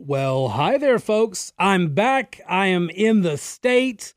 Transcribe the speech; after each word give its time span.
Well, 0.00 0.50
hi 0.50 0.78
there, 0.78 1.00
folks. 1.00 1.52
I'm 1.58 1.92
back. 1.92 2.40
I 2.48 2.68
am 2.68 2.88
in 2.88 3.22
the 3.22 3.36
state. 3.36 4.14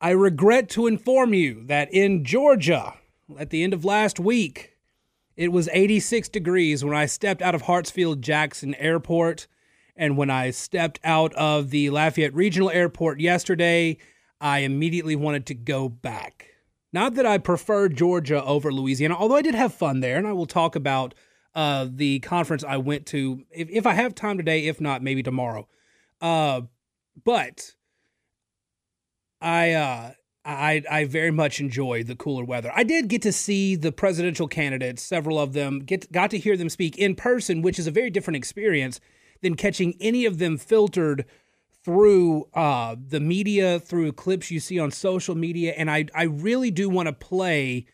I 0.00 0.10
regret 0.10 0.68
to 0.70 0.86
inform 0.86 1.34
you 1.34 1.64
that 1.66 1.92
in 1.92 2.24
Georgia, 2.24 2.94
at 3.36 3.50
the 3.50 3.64
end 3.64 3.74
of 3.74 3.84
last 3.84 4.20
week, 4.20 4.76
it 5.36 5.50
was 5.50 5.68
86 5.72 6.28
degrees 6.28 6.84
when 6.84 6.94
I 6.94 7.06
stepped 7.06 7.42
out 7.42 7.56
of 7.56 7.64
Hartsfield 7.64 8.20
Jackson 8.20 8.76
Airport. 8.76 9.48
And 9.96 10.16
when 10.16 10.30
I 10.30 10.52
stepped 10.52 11.00
out 11.02 11.34
of 11.34 11.70
the 11.70 11.90
Lafayette 11.90 12.32
Regional 12.32 12.70
Airport 12.70 13.18
yesterday, 13.18 13.98
I 14.40 14.60
immediately 14.60 15.16
wanted 15.16 15.44
to 15.46 15.54
go 15.54 15.88
back. 15.88 16.46
Not 16.92 17.16
that 17.16 17.26
I 17.26 17.38
prefer 17.38 17.88
Georgia 17.88 18.44
over 18.44 18.72
Louisiana, 18.72 19.16
although 19.18 19.34
I 19.34 19.42
did 19.42 19.56
have 19.56 19.74
fun 19.74 19.98
there, 19.98 20.18
and 20.18 20.26
I 20.28 20.32
will 20.32 20.46
talk 20.46 20.76
about 20.76 21.14
uh, 21.54 21.86
the 21.88 22.20
conference 22.20 22.64
I 22.64 22.76
went 22.78 23.06
to 23.06 23.44
if, 23.50 23.68
if 23.70 23.86
I 23.86 23.94
have 23.94 24.14
time 24.14 24.36
today. 24.36 24.66
If 24.66 24.80
not, 24.80 25.02
maybe 25.02 25.22
tomorrow. 25.22 25.68
Uh, 26.20 26.62
but 27.22 27.74
I 29.40 29.72
uh, 29.72 30.12
I 30.44 30.82
I 30.90 31.04
very 31.04 31.30
much 31.30 31.60
enjoyed 31.60 32.06
the 32.06 32.16
cooler 32.16 32.44
weather. 32.44 32.72
I 32.74 32.82
did 32.82 33.08
get 33.08 33.22
to 33.22 33.32
see 33.32 33.76
the 33.76 33.92
presidential 33.92 34.48
candidates, 34.48 35.02
several 35.02 35.38
of 35.38 35.52
them, 35.52 35.80
get 35.80 36.10
got 36.12 36.30
to 36.32 36.38
hear 36.38 36.56
them 36.56 36.68
speak 36.68 36.96
in 36.98 37.14
person, 37.14 37.62
which 37.62 37.78
is 37.78 37.86
a 37.86 37.90
very 37.90 38.10
different 38.10 38.36
experience 38.36 39.00
than 39.42 39.54
catching 39.54 39.94
any 40.00 40.24
of 40.24 40.38
them 40.38 40.56
filtered 40.56 41.24
through 41.84 42.48
uh, 42.54 42.96
the 42.98 43.20
media, 43.20 43.78
through 43.78 44.12
clips 44.12 44.50
you 44.50 44.58
see 44.58 44.78
on 44.78 44.90
social 44.90 45.34
media. 45.34 45.74
And 45.76 45.90
I 45.90 46.06
I 46.14 46.24
really 46.24 46.70
do 46.70 46.88
want 46.88 47.06
to 47.06 47.12
play 47.12 47.86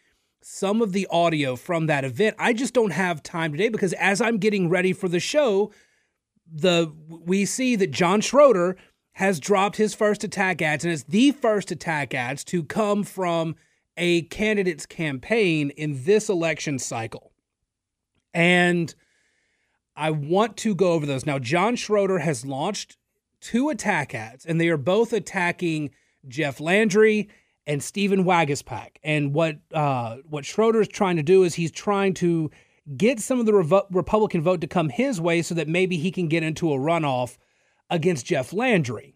some 0.42 0.80
of 0.80 0.92
the 0.92 1.06
audio 1.10 1.56
from 1.56 1.86
that 1.86 2.04
event. 2.04 2.36
I 2.38 2.52
just 2.52 2.74
don't 2.74 2.92
have 2.92 3.22
time 3.22 3.52
today 3.52 3.68
because 3.68 3.92
as 3.94 4.20
I'm 4.20 4.38
getting 4.38 4.68
ready 4.68 4.92
for 4.92 5.08
the 5.08 5.20
show, 5.20 5.72
the 6.50 6.92
we 7.08 7.44
see 7.44 7.76
that 7.76 7.90
John 7.90 8.20
Schroder 8.20 8.76
has 9.12 9.38
dropped 9.38 9.76
his 9.76 9.94
first 9.94 10.24
attack 10.24 10.62
ads 10.62 10.84
and 10.84 10.92
it's 10.92 11.02
the 11.05 11.30
first 11.32 11.70
attack 11.70 12.14
ads 12.14 12.42
to 12.44 12.64
come 12.64 13.05
from 13.05 13.55
a 13.97 14.22
candidate's 14.22 14.86
campaign 14.86 15.70
in 15.70 16.05
this 16.05 16.28
election 16.28 16.78
cycle. 16.78 17.32
And 18.32 18.94
I 19.94 20.10
want 20.10 20.56
to 20.58 20.75
go 20.75 20.92
over 20.92 21.04
those. 21.04 21.27
Now, 21.27 21.38
John 21.38 21.77
Schroder 21.77 22.20
has 22.20 22.47
launched 22.47 22.97
two 23.41 23.69
attack 23.69 24.14
ads, 24.14 24.47
and 24.47 24.60
they 24.60 24.69
are 24.69 24.78
both 24.78 25.12
attacking 25.12 25.91
Jeff 26.27 26.60
Landry 26.60 27.28
and 27.66 27.83
Stephen 27.83 28.25
Waguespack. 28.25 28.97
And 29.03 29.34
what 29.34 29.58
uh, 29.72 30.16
what 30.28 30.47
is 30.47 30.89
trying 30.89 31.16
to 31.16 31.22
do 31.22 31.42
is 31.44 31.55
he's 31.55 31.70
trying 31.70 32.14
to 32.14 32.50
get 32.97 33.20
some 33.20 33.39
of 33.39 33.47
the 33.47 33.53
Revo- 33.53 33.86
Republican 33.91 34.42
vote 34.42 34.61
to 34.62 34.66
come 34.66 34.89
his 34.89 35.20
way 35.20 35.42
so 35.42 35.55
that 35.55 35.69
maybe 35.69 35.97
he 35.97 36.11
can 36.11 36.28
get 36.28 36.42
into 36.42 36.72
a 36.72 36.77
runoff 36.77 37.36
against 37.88 38.27
Jeff 38.27 38.53
Landry. 38.53 39.14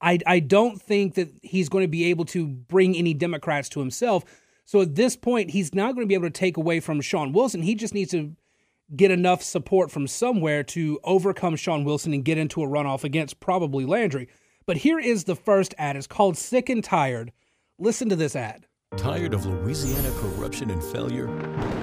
I, 0.00 0.18
I 0.26 0.40
don't 0.40 0.80
think 0.80 1.14
that 1.14 1.30
he's 1.42 1.68
going 1.68 1.84
to 1.84 1.88
be 1.88 2.04
able 2.06 2.24
to 2.26 2.46
bring 2.46 2.96
any 2.96 3.14
Democrats 3.14 3.68
to 3.70 3.80
himself. 3.80 4.24
So 4.64 4.80
at 4.80 4.94
this 4.94 5.16
point, 5.16 5.50
he's 5.50 5.74
not 5.74 5.94
going 5.94 6.04
to 6.04 6.08
be 6.08 6.14
able 6.14 6.26
to 6.26 6.30
take 6.30 6.56
away 6.56 6.80
from 6.80 7.00
Shawn 7.00 7.32
Wilson. 7.32 7.62
He 7.62 7.74
just 7.74 7.94
needs 7.94 8.10
to 8.10 8.34
get 8.94 9.10
enough 9.10 9.42
support 9.42 9.90
from 9.90 10.06
somewhere 10.06 10.62
to 10.62 11.00
overcome 11.04 11.56
Shawn 11.56 11.84
Wilson 11.84 12.12
and 12.12 12.24
get 12.24 12.38
into 12.38 12.62
a 12.62 12.66
runoff 12.66 13.04
against 13.04 13.40
probably 13.40 13.84
Landry. 13.86 14.28
But 14.66 14.78
here 14.78 14.98
is 14.98 15.24
the 15.24 15.36
first 15.36 15.74
ad. 15.76 15.96
It's 15.96 16.06
called 16.06 16.38
Sick 16.38 16.68
and 16.70 16.82
Tired. 16.82 17.32
Listen 17.78 18.08
to 18.08 18.16
this 18.16 18.34
ad. 18.34 18.66
Tired 18.96 19.34
of 19.34 19.44
Louisiana 19.44 20.10
corruption 20.12 20.70
and 20.70 20.82
failure? 20.82 21.26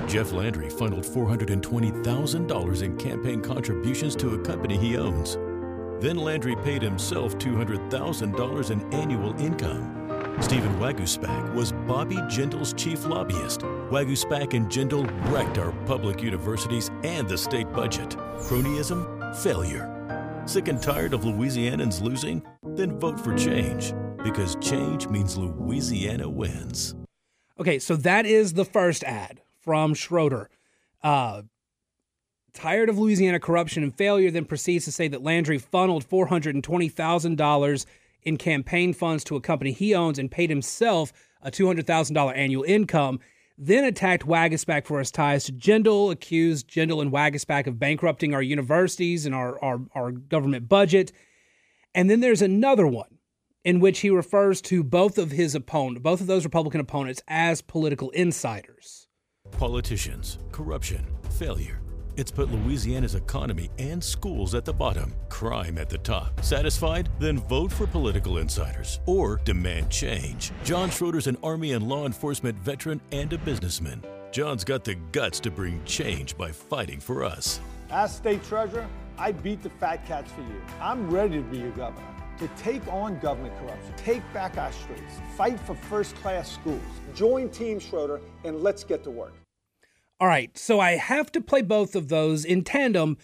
Jeff 0.07 0.31
Landry 0.31 0.69
funneled 0.69 1.03
$420,000 1.03 2.81
in 2.81 2.97
campaign 2.97 3.41
contributions 3.41 4.15
to 4.15 4.33
a 4.33 4.39
company 4.39 4.77
he 4.77 4.97
owns. 4.97 5.37
Then 6.02 6.17
Landry 6.17 6.55
paid 6.55 6.81
himself 6.81 7.37
$200,000 7.37 8.71
in 8.71 8.93
annual 8.93 9.39
income. 9.39 9.97
Stephen 10.41 10.73
Waguespack 10.79 11.53
was 11.53 11.73
Bobby 11.73 12.15
Jindal's 12.15 12.73
chief 12.73 13.05
lobbyist. 13.05 13.61
Waguespack 13.91 14.55
and 14.55 14.67
Jindal 14.71 15.05
wrecked 15.31 15.59
our 15.59 15.71
public 15.86 16.23
universities 16.23 16.89
and 17.03 17.27
the 17.27 17.37
state 17.37 17.71
budget. 17.73 18.09
Cronyism? 18.39 19.36
Failure. 19.43 19.97
Sick 20.45 20.67
and 20.67 20.81
tired 20.81 21.13
of 21.13 21.21
Louisianans 21.21 22.02
losing? 22.02 22.41
Then 22.75 22.99
vote 22.99 23.19
for 23.19 23.35
change, 23.37 23.93
because 24.23 24.55
change 24.55 25.07
means 25.07 25.37
Louisiana 25.37 26.27
wins. 26.27 26.95
Okay, 27.59 27.77
so 27.77 27.95
that 27.97 28.25
is 28.25 28.53
the 28.53 28.65
first 28.65 29.03
ad 29.03 29.41
from 29.59 29.93
Schroder. 29.93 30.49
Uh, 31.03 31.43
tired 32.53 32.89
of 32.89 32.97
Louisiana 32.97 33.39
corruption 33.39 33.83
and 33.83 33.95
failure, 33.95 34.31
then 34.31 34.45
proceeds 34.45 34.85
to 34.85 34.91
say 34.91 35.07
that 35.07 35.21
Landry 35.21 35.59
funneled 35.59 36.09
$420,000 36.09 37.85
in 38.23 38.37
campaign 38.37 38.93
funds 38.93 39.23
to 39.25 39.35
a 39.35 39.41
company 39.41 39.71
he 39.71 39.93
owns 39.93 40.17
and 40.17 40.31
paid 40.31 40.49
himself 40.49 41.13
a 41.43 41.52
$200,000 41.52 42.35
annual 42.35 42.63
income. 42.63 43.19
Then 43.64 43.83
attacked 43.83 44.26
Waguespack 44.26 44.88
for 44.88 44.98
his 44.98 45.11
ties 45.11 45.44
to 45.44 45.52
Jindal, 45.52 46.11
accused 46.11 46.67
Jindal 46.67 46.99
and 46.99 47.11
Waguespack 47.11 47.67
of 47.67 47.77
bankrupting 47.77 48.33
our 48.33 48.42
universities 48.42 49.27
and 49.27 49.36
our, 49.36 49.64
our, 49.64 49.82
our 49.94 50.11
government 50.11 50.67
budget. 50.67 51.11
And 51.94 52.10
then 52.10 52.21
there's 52.21 52.42
another 52.42 52.88
one 52.88 53.20
in 53.64 53.80
which 53.80 54.00
he 54.00 54.10
refers 54.10 54.61
to 54.61 54.83
both 54.83 55.20
of 55.20 55.30
his 55.30 55.54
opponent, 55.54 56.02
both 56.02 56.21
of 56.21 56.26
those 56.26 56.44
Republican 56.44 56.82
opponents 56.82 57.21
as 57.27 57.61
political 57.61 58.10
insiders. 58.10 59.08
Politicians, 59.52 60.39
corruption, 60.52 61.05
failure. 61.30 61.80
It's 62.17 62.32
put 62.32 62.52
Louisiana's 62.52 63.16
economy 63.16 63.70
and 63.80 64.04
schools 64.04 64.54
at 64.54 64.66
the 64.66 64.73
bottom, 64.73 65.14
crime 65.30 65.77
at 65.77 65.89
the 65.89 65.98
top. 65.98 66.44
Satisfied? 66.44 67.10
Then 67.20 67.38
vote 67.39 67.72
for 67.72 67.88
political 67.88 68.39
insiders 68.39 68.99
or 69.05 69.39
demand 69.45 69.89
change. 69.89 70.52
John 70.64 70.89
Schroder's 70.89 71.27
an 71.27 71.38
Army 71.42 71.71
and 71.71 71.88
law 71.88 72.05
enforcement 72.05 72.58
veteran 72.60 73.00
and 73.11 73.32
a 73.32 73.38
businessman. 73.38 74.04
John's 74.32 74.64
got 74.64 74.83
the 74.83 74.95
guts 75.11 75.39
to 75.42 75.52
bring 75.52 75.83
change 75.86 76.38
by 76.38 76.52
fighting 76.52 77.00
for 77.00 77.23
us. 77.23 77.60
As 77.89 78.16
state 78.16 78.44
treasurer, 78.44 78.88
I 79.17 79.32
beat 79.32 79.61
the 79.61 79.70
fat 79.70 80.05
cats 80.05 80.32
for 80.32 80.42
you. 80.42 80.61
I'm 80.80 81.10
ready 81.10 81.38
to 81.38 81.44
be 81.44 81.60
your 81.60 81.71
governor. 81.71 82.08
To 82.39 82.48
take 82.58 82.86
on 82.88 83.20
government 83.20 83.54
corruption, 83.60 83.94
take 83.98 84.23
back 84.33 84.58
our 84.58 84.71
streets, 84.71 85.20
fight 85.38 85.60
for 85.60 85.76
first 85.76 86.16
class 86.16 86.52
schools. 86.52 86.82
Join 87.14 87.50
Team 87.50 87.80
Schroder 87.80 88.20
and 88.44 88.61
let's 88.61 88.83
get 88.83 89.04
to 89.04 89.11
work. 89.11 89.33
All 90.21 90.27
right, 90.27 90.55
so 90.55 90.80
I 90.80 90.98
have 90.98 91.32
to 91.32 91.42
play 91.42 91.64
both 91.64 91.95
of 91.95 92.09
those 92.09 92.45
in 92.45 92.64
tandem 92.64 93.17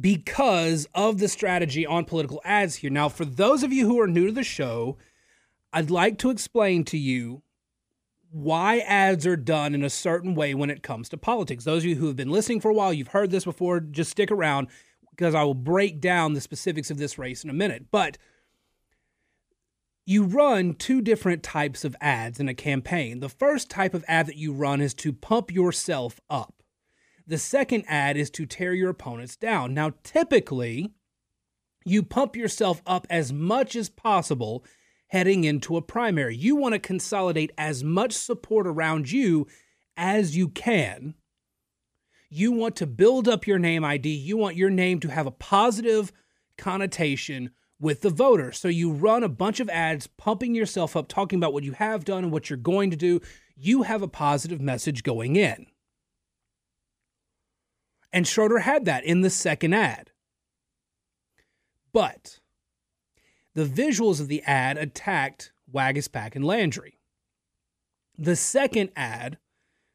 because 0.00 0.88
of 0.94 1.18
the 1.18 1.28
strategy 1.28 1.84
on 1.84 2.06
political 2.06 2.40
ads 2.42 2.76
here. 2.76 2.88
Now, 2.88 3.10
for 3.10 3.26
those 3.26 3.62
of 3.62 3.70
you 3.70 3.86
who 3.86 4.00
are 4.00 4.06
new 4.06 4.28
to 4.28 4.32
the 4.32 4.42
show, 4.42 4.96
I'd 5.74 5.90
like 5.90 6.16
to 6.20 6.30
explain 6.30 6.84
to 6.84 6.96
you 6.96 7.42
why 8.30 8.78
ads 8.78 9.26
are 9.26 9.36
done 9.36 9.74
in 9.74 9.84
a 9.84 9.90
certain 9.90 10.34
way 10.34 10.54
when 10.54 10.70
it 10.70 10.82
comes 10.82 11.10
to 11.10 11.18
politics. 11.18 11.64
Those 11.64 11.82
of 11.82 11.90
you 11.90 11.96
who 11.96 12.06
have 12.06 12.16
been 12.16 12.30
listening 12.30 12.62
for 12.62 12.70
a 12.70 12.74
while, 12.74 12.94
you've 12.94 13.08
heard 13.08 13.30
this 13.30 13.44
before, 13.44 13.78
just 13.80 14.10
stick 14.10 14.30
around 14.30 14.68
because 15.10 15.34
I 15.34 15.42
will 15.42 15.52
break 15.52 16.00
down 16.00 16.32
the 16.32 16.40
specifics 16.40 16.90
of 16.90 16.96
this 16.96 17.18
race 17.18 17.44
in 17.44 17.50
a 17.50 17.52
minute. 17.52 17.88
But 17.90 18.16
you 20.08 20.22
run 20.24 20.72
two 20.72 21.02
different 21.02 21.42
types 21.42 21.84
of 21.84 21.94
ads 22.00 22.40
in 22.40 22.48
a 22.48 22.54
campaign. 22.54 23.20
The 23.20 23.28
first 23.28 23.68
type 23.68 23.92
of 23.92 24.06
ad 24.08 24.24
that 24.24 24.38
you 24.38 24.54
run 24.54 24.80
is 24.80 24.94
to 24.94 25.12
pump 25.12 25.52
yourself 25.52 26.18
up. 26.30 26.62
The 27.26 27.36
second 27.36 27.84
ad 27.86 28.16
is 28.16 28.30
to 28.30 28.46
tear 28.46 28.72
your 28.72 28.88
opponents 28.88 29.36
down. 29.36 29.74
Now, 29.74 29.92
typically, 30.04 30.94
you 31.84 32.02
pump 32.02 32.36
yourself 32.36 32.80
up 32.86 33.06
as 33.10 33.34
much 33.34 33.76
as 33.76 33.90
possible 33.90 34.64
heading 35.08 35.44
into 35.44 35.76
a 35.76 35.82
primary. 35.82 36.34
You 36.34 36.56
want 36.56 36.72
to 36.72 36.78
consolidate 36.78 37.52
as 37.58 37.84
much 37.84 38.14
support 38.14 38.66
around 38.66 39.12
you 39.12 39.46
as 39.94 40.34
you 40.34 40.48
can. 40.48 41.16
You 42.30 42.52
want 42.52 42.76
to 42.76 42.86
build 42.86 43.28
up 43.28 43.46
your 43.46 43.58
name 43.58 43.84
ID. 43.84 44.08
You 44.08 44.38
want 44.38 44.56
your 44.56 44.70
name 44.70 45.00
to 45.00 45.08
have 45.08 45.26
a 45.26 45.30
positive 45.30 46.12
connotation 46.56 47.50
with 47.80 48.00
the 48.00 48.10
voter. 48.10 48.52
So 48.52 48.68
you 48.68 48.90
run 48.90 49.22
a 49.22 49.28
bunch 49.28 49.60
of 49.60 49.68
ads 49.68 50.06
pumping 50.06 50.54
yourself 50.54 50.96
up, 50.96 51.08
talking 51.08 51.38
about 51.38 51.52
what 51.52 51.64
you 51.64 51.72
have 51.72 52.04
done 52.04 52.24
and 52.24 52.32
what 52.32 52.50
you're 52.50 52.56
going 52.56 52.90
to 52.90 52.96
do. 52.96 53.20
You 53.56 53.82
have 53.82 54.02
a 54.02 54.08
positive 54.08 54.60
message 54.60 55.02
going 55.02 55.36
in. 55.36 55.66
And 58.12 58.26
Schroder 58.26 58.60
had 58.60 58.84
that 58.86 59.04
in 59.04 59.20
the 59.20 59.30
second 59.30 59.74
ad. 59.74 60.10
But 61.92 62.40
the 63.54 63.64
visuals 63.64 64.20
of 64.20 64.28
the 64.28 64.42
ad 64.42 64.78
attacked 64.78 65.52
Waguespack 65.72 66.34
and 66.34 66.44
Landry. 66.44 66.98
The 68.16 68.36
second 68.36 68.90
ad, 68.96 69.38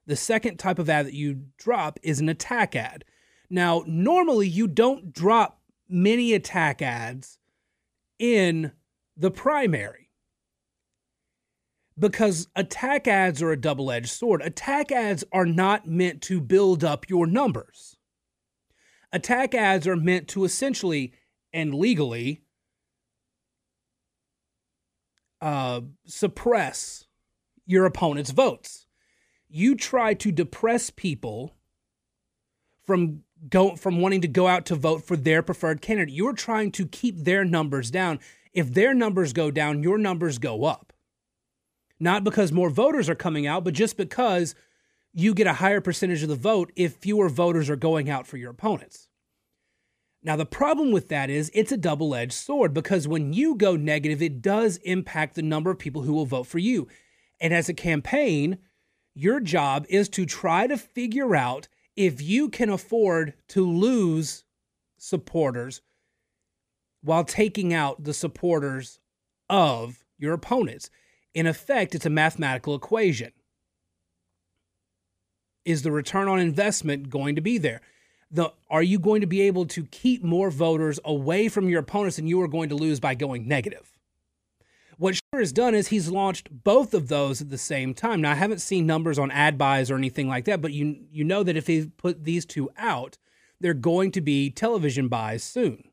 the 0.06 0.16
second 0.16 0.58
type 0.58 0.80
of 0.80 0.90
ad 0.90 1.08
that 1.08 1.14
you 1.14 1.46
drop 1.58 2.00
is 2.04 2.20
an 2.20 2.30
attack 2.30 2.76
ad. 2.76 3.04
Now, 3.50 3.84
normally 3.88 4.48
you 4.48 4.68
don't 4.68 5.14
drop 5.14 5.62
many 5.90 6.34
attack 6.34 6.82
ads 6.82 7.38
in 8.24 8.72
the 9.18 9.30
primary. 9.30 10.10
Because 12.00 12.48
attack 12.56 13.06
ads 13.06 13.42
are 13.42 13.52
a 13.52 13.60
double 13.60 13.92
edged 13.92 14.12
sword. 14.12 14.42
Attack 14.42 14.94
ads 14.94 15.26
are 15.34 15.46
not 15.46 15.90
meant 15.90 16.22
to 16.22 16.40
build 16.40 16.86
up 16.86 17.10
your 17.10 17.28
numbers. 17.28 17.98
Attack 19.12 19.54
ads 19.54 19.86
are 19.86 19.98
meant 19.98 20.30
to 20.30 20.46
essentially 20.46 21.12
and 21.52 21.76
legally 21.76 22.44
uh, 25.42 25.82
suppress 26.06 27.04
your 27.66 27.86
opponent's 27.86 28.32
votes. 28.32 28.88
You 29.50 29.76
try 29.76 30.14
to 30.14 30.32
depress 30.32 30.90
people 30.90 31.58
from 32.86 33.24
go 33.50 33.76
from 33.76 34.00
wanting 34.00 34.22
to 34.22 34.28
go 34.28 34.48
out 34.48 34.66
to 34.68 34.76
vote 34.76 35.04
for 35.04 35.16
their 35.16 35.42
preferred 35.42 35.82
candidate. 35.82 36.14
You're 36.14 36.34
trying 36.34 36.72
to 36.74 36.86
keep 36.86 37.18
their 37.18 37.44
numbers 37.44 37.92
down. 37.92 38.20
If 38.54 38.74
their 38.74 38.94
numbers 38.94 39.34
go 39.34 39.52
down, 39.52 39.84
your 39.84 39.98
numbers 39.98 40.38
go 40.38 40.66
up. 40.66 40.94
Not 42.00 42.24
because 42.24 42.52
more 42.52 42.70
voters 42.70 43.10
are 43.10 43.16
coming 43.16 43.48
out, 43.48 43.64
but 43.64 43.74
just 43.74 43.98
because 43.98 44.56
you 45.14 45.34
get 45.34 45.48
a 45.48 45.54
higher 45.54 45.82
percentage 45.82 46.24
of 46.24 46.30
the 46.30 46.36
vote 46.36 46.72
if 46.76 46.96
fewer 46.96 47.30
voters 47.30 47.70
are 47.70 47.76
going 47.76 48.10
out 48.10 48.28
for 48.28 48.38
your 48.38 48.52
opponents. 48.52 49.08
Now, 50.24 50.36
the 50.36 50.46
problem 50.46 50.92
with 50.92 51.10
that 51.10 51.30
is 51.30 51.52
it's 51.54 51.72
a 51.72 51.78
double 51.78 52.16
edged 52.16 52.34
sword 52.34 52.74
because 52.74 53.08
when 53.08 53.34
you 53.34 53.56
go 53.56 53.76
negative, 53.76 54.22
it 54.22 54.42
does 54.42 54.78
impact 54.78 55.36
the 55.36 55.42
number 55.42 55.70
of 55.70 55.80
people 55.80 56.04
who 56.04 56.14
will 56.14 56.26
vote 56.26 56.48
for 56.48 56.60
you. 56.60 56.88
And 57.42 57.54
as 57.54 57.68
a 57.68 57.74
campaign, 57.74 58.58
your 59.14 59.40
job 59.40 59.86
is 59.90 60.08
to 60.10 60.26
try 60.26 60.66
to 60.68 60.78
figure 60.78 61.36
out 61.36 61.68
if 61.96 62.22
you 62.22 62.50
can 62.50 62.70
afford 62.70 63.34
to 63.50 63.70
lose 63.70 64.44
supporters 64.98 65.82
while 67.04 67.26
taking 67.26 67.74
out 67.74 68.04
the 68.04 68.14
supporters 68.14 69.00
of 69.50 70.04
your 70.18 70.34
opponents. 70.34 70.90
In 71.34 71.46
effect, 71.46 71.94
it's 71.94 72.06
a 72.06 72.10
mathematical 72.10 72.76
equation. 72.76 73.32
Is 75.66 75.82
the 75.82 75.92
return 75.92 76.28
on 76.28 76.40
investment 76.40 77.10
going 77.10 77.36
to 77.36 77.42
be 77.42 77.58
there? 77.58 77.82
The, 78.32 78.52
are 78.70 78.84
you 78.84 79.00
going 79.00 79.22
to 79.22 79.28
be 79.28 79.42
able 79.42 79.66
to 79.68 79.86
keep 79.86 80.24
more 80.24 80.50
voters 80.50 81.00
away 81.06 81.50
from 81.50 81.70
your 81.70 81.82
opponents 81.82 82.16
than 82.16 82.28
you 82.28 82.42
are 82.42 82.48
going 82.48 82.70
to 82.70 82.76
lose 82.76 83.00
by 83.00 83.16
going 83.16 83.48
negative? 83.48 83.93
What 84.98 85.16
Schumer 85.16 85.40
has 85.40 85.52
done 85.52 85.76
is 85.76 85.88
he's 85.88 86.10
launched 86.10 86.50
both 86.52 86.94
of 86.94 87.08
those 87.08 87.42
at 87.42 87.50
the 87.50 87.58
same 87.58 87.94
time. 87.94 88.22
Now, 88.22 88.32
I 88.32 88.36
haven't 88.36 88.62
seen 88.62 88.86
numbers 88.86 89.18
on 89.18 89.32
ad 89.32 89.58
buys 89.58 89.90
or 89.90 89.96
anything 89.96 90.28
like 90.28 90.46
that, 90.46 90.62
but 90.62 90.74
you 90.74 91.06
you 91.12 91.24
know 91.24 91.44
that 91.44 91.58
if 91.58 91.68
he 91.68 91.88
put 91.98 92.24
these 92.24 92.46
two 92.46 92.70
out, 92.78 93.18
they're 93.60 93.74
going 93.74 94.12
to 94.12 94.22
be 94.22 94.50
television 94.50 95.08
buys 95.08 95.44
soon. 95.44 95.84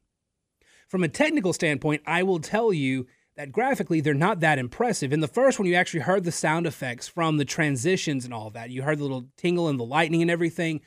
From 0.89 1.05
a 1.05 1.09
technical 1.09 1.53
standpoint, 1.53 2.03
I 2.07 2.23
will 2.23 2.41
tell 2.41 2.73
you 2.73 3.07
that 3.37 3.53
graphically 3.53 4.01
they're 4.01 4.13
not 4.13 4.41
that 4.41 4.59
impressive. 4.59 5.13
In 5.13 5.21
the 5.21 5.29
first 5.29 5.59
one, 5.59 5.67
you 5.67 5.75
actually 5.75 6.01
heard 6.01 6.25
the 6.25 6.33
sound 6.33 6.67
effects 6.67 7.09
from 7.09 7.37
the 7.37 7.45
transitions 7.45 8.25
and 8.25 8.35
all 8.35 8.51
that. 8.51 8.71
You 8.71 8.83
heard 8.83 8.99
the 8.99 9.05
little 9.05 9.29
tingle 9.37 9.69
and 9.69 9.79
the 9.79 9.85
lightning 9.85 10.21
and 10.21 10.31
everything. 10.31 10.81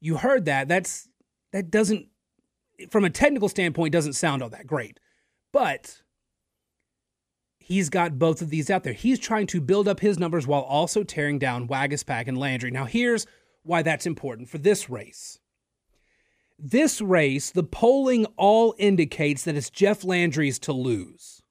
You 0.00 0.16
heard 0.16 0.46
that. 0.46 0.68
That's 0.68 1.08
that 1.52 1.70
doesn't 1.70 2.08
from 2.90 3.04
a 3.04 3.10
technical 3.10 3.48
standpoint 3.48 3.92
doesn't 3.92 4.14
sound 4.14 4.42
all 4.42 4.50
that 4.50 4.66
great. 4.66 4.98
But 5.52 6.02
he's 7.66 7.90
got 7.90 8.16
both 8.16 8.40
of 8.40 8.50
these 8.50 8.70
out 8.70 8.84
there. 8.84 8.92
He's 8.92 9.18
trying 9.18 9.48
to 9.48 9.60
build 9.60 9.88
up 9.88 9.98
his 9.98 10.20
numbers 10.20 10.46
while 10.46 10.62
also 10.62 11.02
tearing 11.02 11.40
down 11.40 11.66
Waguespack 11.66 12.28
and 12.28 12.38
Landry. 12.38 12.70
Now, 12.70 12.84
here's 12.84 13.26
why 13.64 13.82
that's 13.82 14.06
important 14.06 14.48
for 14.48 14.58
this 14.58 14.88
race. 14.88 15.40
This 16.58 17.00
race, 17.00 17.50
the 17.50 17.64
polling 17.64 18.24
all 18.36 18.74
indicates 18.78 19.42
that 19.44 19.56
it's 19.56 19.68
Jeff 19.68 20.04
Landry's 20.04 20.60
to 20.60 20.72
lose. 20.72 21.42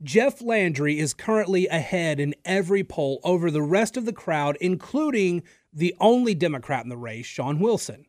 Jeff 0.00 0.40
Landry 0.40 1.00
is 1.00 1.12
currently 1.12 1.66
ahead 1.66 2.20
in 2.20 2.36
every 2.44 2.84
poll 2.84 3.18
over 3.24 3.50
the 3.50 3.62
rest 3.62 3.96
of 3.96 4.04
the 4.04 4.12
crowd, 4.12 4.56
including 4.60 5.42
the 5.72 5.92
only 5.98 6.36
Democrat 6.36 6.84
in 6.84 6.88
the 6.88 6.96
race, 6.96 7.26
Shawn 7.26 7.58
Wilson. 7.58 8.06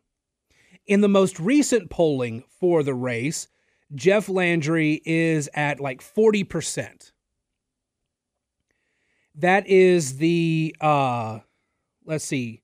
In 0.86 1.02
the 1.02 1.10
most 1.10 1.40
recent 1.40 1.90
polling 1.90 2.44
for 2.60 2.84
the 2.84 2.94
race, 2.94 3.48
Jeff 3.96 4.30
Landry 4.30 5.02
is 5.06 5.50
at 5.54 5.80
like 5.80 6.02
40%. 6.02 7.12
That 9.36 9.68
is 9.68 10.18
the, 10.18 10.76
uh, 10.82 11.40
let's 12.06 12.26
see, 12.26 12.62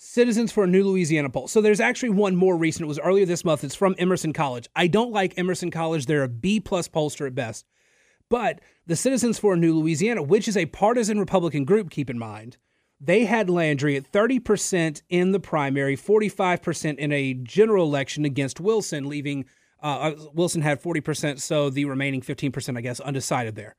Citizens 0.00 0.52
for 0.52 0.62
a 0.62 0.68
New 0.68 0.84
Louisiana 0.84 1.28
poll. 1.28 1.48
So 1.48 1.60
there's 1.60 1.80
actually 1.80 2.10
one 2.10 2.36
more 2.36 2.56
recent. 2.56 2.84
It 2.84 2.88
was 2.88 3.00
earlier 3.00 3.26
this 3.26 3.44
month. 3.44 3.64
It's 3.64 3.74
from 3.74 3.96
Emerson 3.98 4.32
College. 4.32 4.68
I 4.76 4.86
don't 4.86 5.10
like 5.10 5.36
Emerson 5.36 5.72
College. 5.72 6.06
They're 6.06 6.22
a 6.22 6.28
B 6.28 6.60
plus 6.60 6.86
pollster 6.86 7.26
at 7.26 7.34
best. 7.34 7.66
But 8.28 8.60
the 8.86 8.94
Citizens 8.94 9.40
for 9.40 9.54
a 9.54 9.56
New 9.56 9.74
Louisiana, 9.74 10.22
which 10.22 10.46
is 10.46 10.56
a 10.56 10.66
partisan 10.66 11.18
Republican 11.18 11.64
group, 11.64 11.90
keep 11.90 12.10
in 12.10 12.18
mind, 12.18 12.58
they 13.00 13.24
had 13.24 13.50
Landry 13.50 13.96
at 13.96 14.10
30% 14.12 15.02
in 15.08 15.32
the 15.32 15.40
primary, 15.40 15.96
45% 15.96 16.96
in 16.98 17.10
a 17.10 17.34
general 17.34 17.84
election 17.84 18.24
against 18.24 18.60
Wilson, 18.60 19.08
leaving 19.08 19.46
uh, 19.82 19.86
uh, 19.86 20.14
Wilson 20.32 20.62
had 20.62 20.82
40%, 20.82 21.40
so 21.40 21.70
the 21.70 21.84
remaining 21.84 22.20
15%, 22.20 22.76
I 22.76 22.80
guess, 22.80 23.00
undecided 23.00 23.54
there. 23.54 23.76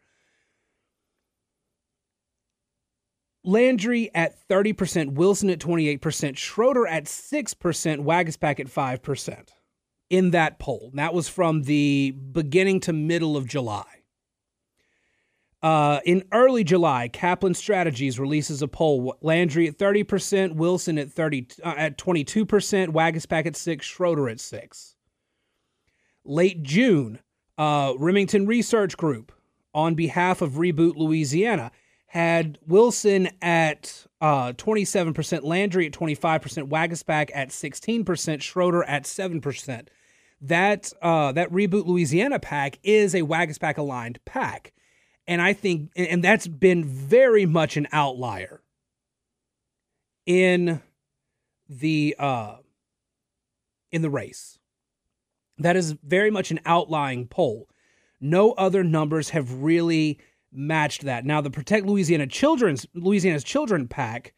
Landry 3.44 4.10
at 4.14 4.48
30%, 4.48 5.14
Wilson 5.14 5.50
at 5.50 5.60
28%, 5.60 6.38
Schroder 6.38 6.86
at 6.88 7.06
6%, 7.06 7.56
Waguespack 7.56 8.60
at 8.60 8.68
5% 8.68 9.50
in 10.10 10.32
that 10.32 10.60
poll. 10.60 10.92
That 10.94 11.14
was 11.14 11.30
from 11.30 11.64
the 11.64 12.12
beginning 12.12 12.80
to 12.82 12.94
middle 12.94 13.38
of 13.38 13.48
July. 13.48 13.86
Uh, 15.62 16.00
in 16.06 16.24
early 16.32 16.64
July, 16.64 17.10
Kaplan 17.10 17.54
Strategies 17.54 18.18
releases 18.18 18.62
a 18.62 18.68
poll: 18.70 19.18
Landry 19.20 19.68
at 19.68 19.78
thirty 19.78 20.04
percent, 20.04 20.56
Wilson 20.56 20.98
at 20.98 21.12
thirty 21.12 21.48
uh, 21.66 21.74
at 21.76 21.98
twenty 21.98 22.24
two 22.24 22.46
percent, 22.46 22.94
Waguespack 22.94 23.46
at 23.46 23.58
six, 23.58 23.86
Schroder 23.86 24.30
at 24.30 24.40
six 24.40 24.96
late 26.30 26.64
June, 26.64 27.20
uh, 27.58 27.94
Remington 27.98 28.46
Research 28.46 28.96
Group, 28.96 29.34
on 29.74 29.96
behalf 29.96 30.42
of 30.42 30.54
Reboot 30.54 30.96
Louisiana, 30.96 31.72
had 32.08 32.58
Wilson 32.66 33.30
at 33.42 34.08
uh, 34.22 34.54
27%, 34.54 35.44
Landry 35.44 35.88
at 35.88 35.92
25%, 35.92 36.70
Waguespack 36.70 37.30
at 37.34 37.50
16%, 37.50 38.42
Schroder 38.42 38.84
at 38.84 39.04
7%. 39.04 39.88
That 40.42 40.94
uh, 41.02 41.34
that 41.34 41.52
Reboot 41.52 41.86
Louisiana 41.86 42.40
pack 42.40 42.80
is 42.82 43.14
a 43.14 43.24
Waguespack 43.24 43.78
aligned 43.78 44.20
pack. 44.24 44.72
And 45.28 45.42
I 45.42 45.52
think, 45.52 45.92
and 45.98 46.24
that's 46.24 46.48
been 46.48 46.86
very 46.86 47.46
much 47.46 47.76
an 47.76 47.88
outlier 47.92 48.62
in 50.26 50.82
the 51.68 52.16
uh, 52.18 52.56
in 53.92 54.02
the 54.02 54.10
race. 54.10 54.59
That 55.60 55.76
is 55.76 55.96
very 56.04 56.32
much 56.32 56.52
an 56.52 56.60
outlying 56.66 57.28
poll. 57.28 57.68
No 58.22 58.52
other 58.54 58.84
numbers 58.84 59.30
have 59.30 59.62
really 59.62 60.20
matched 60.52 61.04
that. 61.04 61.26
Now, 61.26 61.42
the 61.42 61.52
Protect 61.52 61.86
Louisiana 61.86 62.28
Children's 62.28 62.86
Louisiana's 62.94 63.44
Children 63.44 63.88
pack 63.88 64.34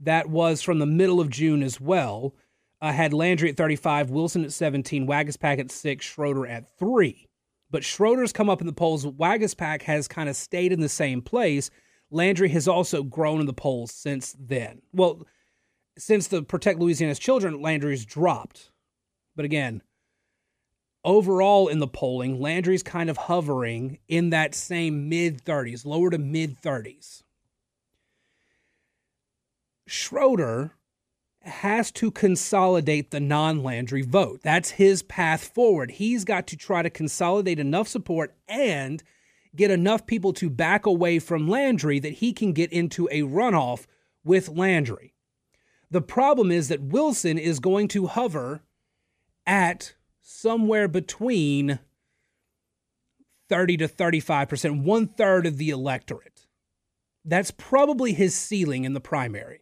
that 0.00 0.28
was 0.28 0.62
from 0.62 0.78
the 0.78 0.86
middle 0.86 1.20
of 1.20 1.30
June 1.30 1.62
as 1.62 1.80
well 1.80 2.34
uh, 2.82 2.92
had 2.92 3.12
Landry 3.12 3.50
at 3.50 3.56
35, 3.56 4.10
Wilson 4.10 4.44
at 4.44 4.52
17, 4.52 5.06
Waguespack 5.06 5.58
at 5.58 5.70
6, 5.70 6.04
Schroder 6.04 6.46
at 6.46 6.68
3. 6.78 7.28
But 7.70 7.82
Schroder's 7.82 8.32
come 8.32 8.50
up 8.50 8.60
in 8.60 8.66
the 8.66 8.72
polls. 8.72 9.06
Waguespack 9.06 9.82
has 9.82 10.06
kind 10.06 10.28
of 10.28 10.36
stayed 10.36 10.72
in 10.72 10.80
the 10.80 10.88
same 10.88 11.22
place. 11.22 11.70
Landry 12.10 12.48
has 12.50 12.68
also 12.68 13.02
grown 13.02 13.40
in 13.40 13.46
the 13.46 13.52
polls 13.52 13.92
since 13.92 14.36
then. 14.38 14.82
Well, 14.92 15.26
since 15.98 16.28
the 16.28 16.42
Protect 16.42 16.78
Louisiana's 16.78 17.18
Children, 17.18 17.60
Landry's 17.60 18.04
dropped. 18.04 18.70
But 19.34 19.46
again, 19.46 19.82
overall 21.06 21.68
in 21.68 21.78
the 21.78 21.88
polling, 21.88 22.40
Landry's 22.40 22.82
kind 22.82 23.08
of 23.08 23.16
hovering 23.16 23.98
in 24.08 24.30
that 24.30 24.54
same 24.54 25.08
mid 25.08 25.42
30s, 25.44 25.86
lower 25.86 26.10
to 26.10 26.18
mid 26.18 26.60
30s. 26.60 27.22
Schroder 29.86 30.72
has 31.42 31.92
to 31.92 32.10
consolidate 32.10 33.12
the 33.12 33.20
non 33.20 33.62
Landry 33.62 34.02
vote. 34.02 34.40
That's 34.42 34.70
his 34.70 35.02
path 35.02 35.44
forward. 35.44 35.92
He's 35.92 36.24
got 36.24 36.46
to 36.48 36.56
try 36.56 36.82
to 36.82 36.90
consolidate 36.90 37.60
enough 37.60 37.88
support 37.88 38.34
and 38.48 39.02
get 39.54 39.70
enough 39.70 40.06
people 40.06 40.32
to 40.34 40.50
back 40.50 40.84
away 40.84 41.18
from 41.18 41.48
Landry 41.48 41.98
that 42.00 42.14
he 42.14 42.32
can 42.32 42.52
get 42.52 42.72
into 42.72 43.08
a 43.10 43.22
runoff 43.22 43.86
with 44.24 44.48
Landry. 44.48 45.14
The 45.90 46.02
problem 46.02 46.50
is 46.50 46.68
that 46.68 46.82
Wilson 46.82 47.38
is 47.38 47.60
going 47.60 47.88
to 47.88 48.08
hover 48.08 48.62
at 49.46 49.94
somewhere 50.28 50.88
between 50.88 51.78
30 53.48 53.76
to 53.76 53.88
35%, 53.88 54.82
one 54.82 55.06
third 55.06 55.46
of 55.46 55.56
the 55.56 55.70
electorate. 55.70 56.46
That's 57.24 57.52
probably 57.52 58.12
his 58.12 58.34
ceiling 58.34 58.84
in 58.84 58.92
the 58.92 59.00
primary. 59.00 59.60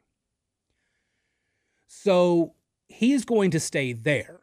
So 1.87 2.55
he's 2.89 3.27
going 3.27 3.51
to 3.51 3.61
stay 3.61 3.93
there. 3.93 4.41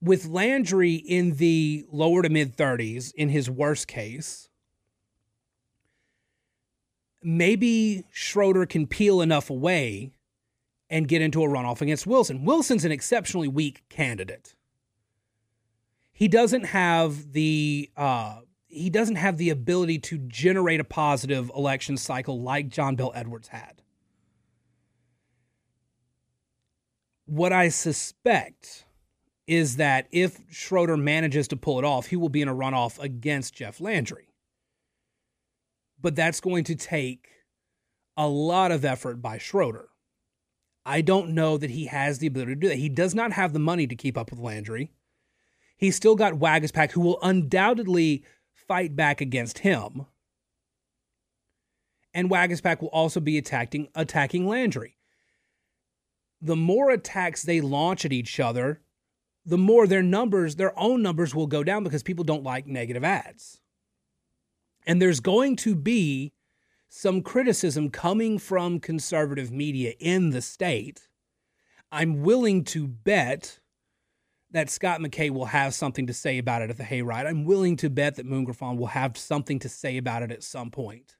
With 0.00 0.26
Landry 0.26 0.94
in 0.94 1.36
the 1.36 1.84
lower 1.90 2.22
to 2.22 2.28
mid 2.28 2.56
30s, 2.56 3.12
in 3.14 3.28
his 3.28 3.50
worst 3.50 3.88
case, 3.88 4.48
maybe 7.24 8.04
Schroder 8.12 8.66
can 8.66 8.86
peel 8.86 9.20
enough 9.20 9.50
away 9.50 10.12
and 10.92 11.08
get 11.08 11.22
into 11.22 11.42
a 11.42 11.48
runoff 11.48 11.80
against 11.80 12.06
Wilson. 12.06 12.44
Wilson's 12.44 12.84
an 12.84 12.92
exceptionally 12.92 13.48
weak 13.48 13.82
candidate. 13.88 14.54
He 16.12 16.28
doesn't 16.28 16.66
have 16.66 17.32
the 17.32 17.90
uh, 17.96 18.40
he 18.68 18.90
doesn't 18.90 19.16
have 19.16 19.38
the 19.38 19.48
ability 19.48 19.98
to 19.98 20.18
generate 20.18 20.80
a 20.80 20.84
positive 20.84 21.50
election 21.56 21.96
cycle 21.96 22.40
like 22.40 22.68
John 22.68 22.94
Bel 22.94 23.10
Edwards 23.14 23.48
had. 23.48 23.80
What 27.24 27.52
I 27.52 27.70
suspect 27.70 28.84
is 29.46 29.76
that 29.76 30.06
if 30.12 30.40
Schroder 30.50 30.98
manages 30.98 31.48
to 31.48 31.56
pull 31.56 31.78
it 31.78 31.84
off, 31.86 32.06
he 32.06 32.16
will 32.16 32.28
be 32.28 32.42
in 32.42 32.48
a 32.48 32.54
runoff 32.54 33.02
against 33.02 33.54
Jeff 33.54 33.80
Landry. 33.80 34.28
But 36.00 36.16
that's 36.16 36.40
going 36.40 36.64
to 36.64 36.74
take 36.74 37.28
a 38.14 38.28
lot 38.28 38.70
of 38.70 38.84
effort 38.84 39.22
by 39.22 39.38
Schroder. 39.38 39.88
I 40.84 41.00
don't 41.00 41.30
know 41.30 41.56
that 41.58 41.70
he 41.70 41.86
has 41.86 42.18
the 42.18 42.26
ability 42.26 42.54
to 42.54 42.60
do 42.60 42.68
that. 42.68 42.78
He 42.78 42.88
does 42.88 43.14
not 43.14 43.32
have 43.32 43.52
the 43.52 43.58
money 43.58 43.86
to 43.86 43.94
keep 43.94 44.18
up 44.18 44.30
with 44.30 44.40
Landry. 44.40 44.90
He's 45.76 45.96
still 45.96 46.16
got 46.16 46.34
Waguespack, 46.34 46.92
who 46.92 47.00
will 47.00 47.18
undoubtedly 47.22 48.24
fight 48.54 48.96
back 48.96 49.20
against 49.20 49.58
him. 49.58 50.06
And 52.14 52.30
Waguespack 52.30 52.80
will 52.80 52.88
also 52.88 53.20
be 53.20 53.38
attacking 53.38 53.88
attacking 53.94 54.46
Landry. 54.46 54.96
The 56.40 56.56
more 56.56 56.90
attacks 56.90 57.42
they 57.42 57.60
launch 57.60 58.04
at 58.04 58.12
each 58.12 58.40
other, 58.40 58.80
the 59.46 59.58
more 59.58 59.86
their 59.86 60.02
numbers, 60.02 60.56
their 60.56 60.78
own 60.78 61.02
numbers 61.02 61.34
will 61.34 61.46
go 61.46 61.64
down 61.64 61.84
because 61.84 62.02
people 62.02 62.24
don't 62.24 62.44
like 62.44 62.66
negative 62.66 63.04
ads. 63.04 63.60
And 64.86 65.00
there's 65.00 65.20
going 65.20 65.56
to 65.56 65.74
be 65.74 66.32
some 66.94 67.22
criticism 67.22 67.88
coming 67.88 68.38
from 68.38 68.78
conservative 68.78 69.50
media 69.50 69.94
in 69.98 70.28
the 70.28 70.42
state. 70.42 71.08
I'm 71.90 72.20
willing 72.20 72.64
to 72.64 72.86
bet 72.86 73.60
that 74.50 74.68
Scott 74.68 75.00
McKay 75.00 75.30
will 75.30 75.46
have 75.46 75.72
something 75.72 76.06
to 76.06 76.12
say 76.12 76.36
about 76.36 76.60
it 76.60 76.68
at 76.68 76.76
the 76.76 76.84
hayride. 76.84 77.26
I'm 77.26 77.46
willing 77.46 77.76
to 77.78 77.88
bet 77.88 78.16
that 78.16 78.26
Moon 78.26 78.44
Griffon 78.44 78.76
will 78.76 78.88
have 78.88 79.16
something 79.16 79.58
to 79.60 79.70
say 79.70 79.96
about 79.96 80.22
it 80.22 80.30
at 80.30 80.42
some 80.42 80.70
point. 80.70 81.16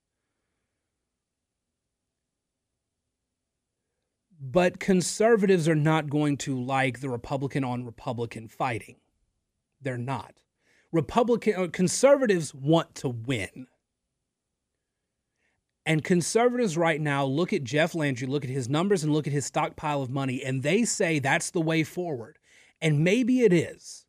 But 4.38 4.78
conservatives 4.78 5.66
are 5.70 5.74
not 5.74 6.10
going 6.10 6.36
to 6.38 6.62
like 6.62 7.00
the 7.00 7.08
Republican 7.08 7.64
on 7.64 7.86
Republican 7.86 8.46
fighting. 8.46 8.96
They're 9.80 9.96
not. 9.96 10.34
Republican 10.92 11.54
uh, 11.54 11.68
conservatives 11.72 12.54
want 12.54 12.94
to 12.96 13.08
win. 13.08 13.68
And 15.84 16.04
conservatives 16.04 16.76
right 16.76 17.00
now 17.00 17.24
look 17.24 17.52
at 17.52 17.64
Jeff 17.64 17.94
Landry, 17.94 18.28
look 18.28 18.44
at 18.44 18.50
his 18.50 18.68
numbers, 18.68 19.02
and 19.02 19.12
look 19.12 19.26
at 19.26 19.32
his 19.32 19.46
stockpile 19.46 20.00
of 20.00 20.10
money, 20.10 20.42
and 20.42 20.62
they 20.62 20.84
say 20.84 21.18
that's 21.18 21.50
the 21.50 21.60
way 21.60 21.82
forward. 21.82 22.38
And 22.80 23.02
maybe 23.02 23.40
it 23.40 23.52
is. 23.52 24.06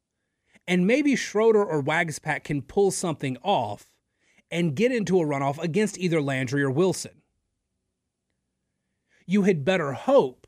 And 0.68 0.88
maybe 0.88 1.16
Schroder 1.16 1.64
or 1.64 1.84
Waguespack 1.84 2.44
can 2.44 2.62
pull 2.62 2.92
something 2.92 3.38
off 3.44 3.88
and 4.52 4.76
get 4.76 4.92
into 4.92 5.20
a 5.20 5.26
runoff 5.26 5.58
against 5.62 5.98
either 5.98 6.22
Landry 6.22 6.62
or 6.62 6.70
Wilson. 6.72 7.24
You 9.26 9.44
had 9.44 9.66
better 9.66 9.94
hope 9.94 10.48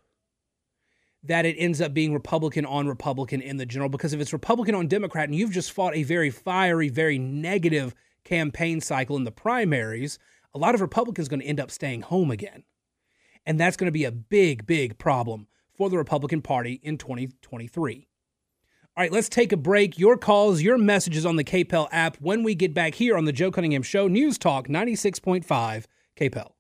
that 1.24 1.46
it 1.46 1.56
ends 1.58 1.82
up 1.82 1.92
being 1.92 2.14
Republican 2.14 2.68
on 2.68 2.88
Republican 2.88 3.42
in 3.42 3.58
the 3.58 3.66
general, 3.66 3.90
because 3.90 4.14
if 4.14 4.22
it's 4.22 4.32
Republican 4.32 4.76
on 4.76 4.88
Democrat 4.88 5.28
and 5.28 5.36
you've 5.36 5.52
just 5.52 5.72
fought 5.72 5.96
a 5.96 6.04
very 6.04 6.30
fiery, 6.30 6.88
very 6.88 7.18
negative 7.18 7.96
campaign 8.24 8.80
cycle 8.80 9.18
in 9.18 9.24
the 9.24 9.32
primaries, 9.32 10.20
a 10.56 10.58
lot 10.58 10.74
of 10.74 10.82
Republicans 10.82 11.28
are 11.28 11.30
going 11.30 11.42
to 11.42 11.46
end 11.46 11.60
up 11.60 11.70
staying 11.70 12.02
home 12.02 12.32
again. 12.32 12.64
And 13.46 13.60
that's 13.60 13.78
going 13.78 13.88
to 13.88 13.92
be 13.92 14.06
a 14.06 14.12
big, 14.12 14.66
big 14.66 14.98
problem 14.98 15.48
for 15.78 15.90
the 15.90 15.98
Republican 15.98 16.42
Party 16.42 16.80
in 16.82 16.98
2023. 16.98 18.08
All 18.98 19.04
right, 19.04 19.12
let's 19.12 19.28
take 19.28 19.52
a 19.52 19.58
break. 19.58 20.00
Your 20.00 20.18
calls, 20.18 20.62
your 20.62 20.78
messages 20.78 21.26
on 21.26 21.36
the 21.36 21.44
KPEL 21.44 21.90
app 21.92 22.16
when 22.22 22.44
we 22.44 22.56
get 22.56 22.74
back 22.74 22.96
here 22.96 23.18
on 23.18 23.26
the 23.26 23.34
Joe 23.34 23.52
Cunningham 23.52 23.84
Show, 23.84 24.08
News 24.08 24.38
Talk 24.38 24.70
96.5 24.70 25.84
KPEL. 26.18 26.52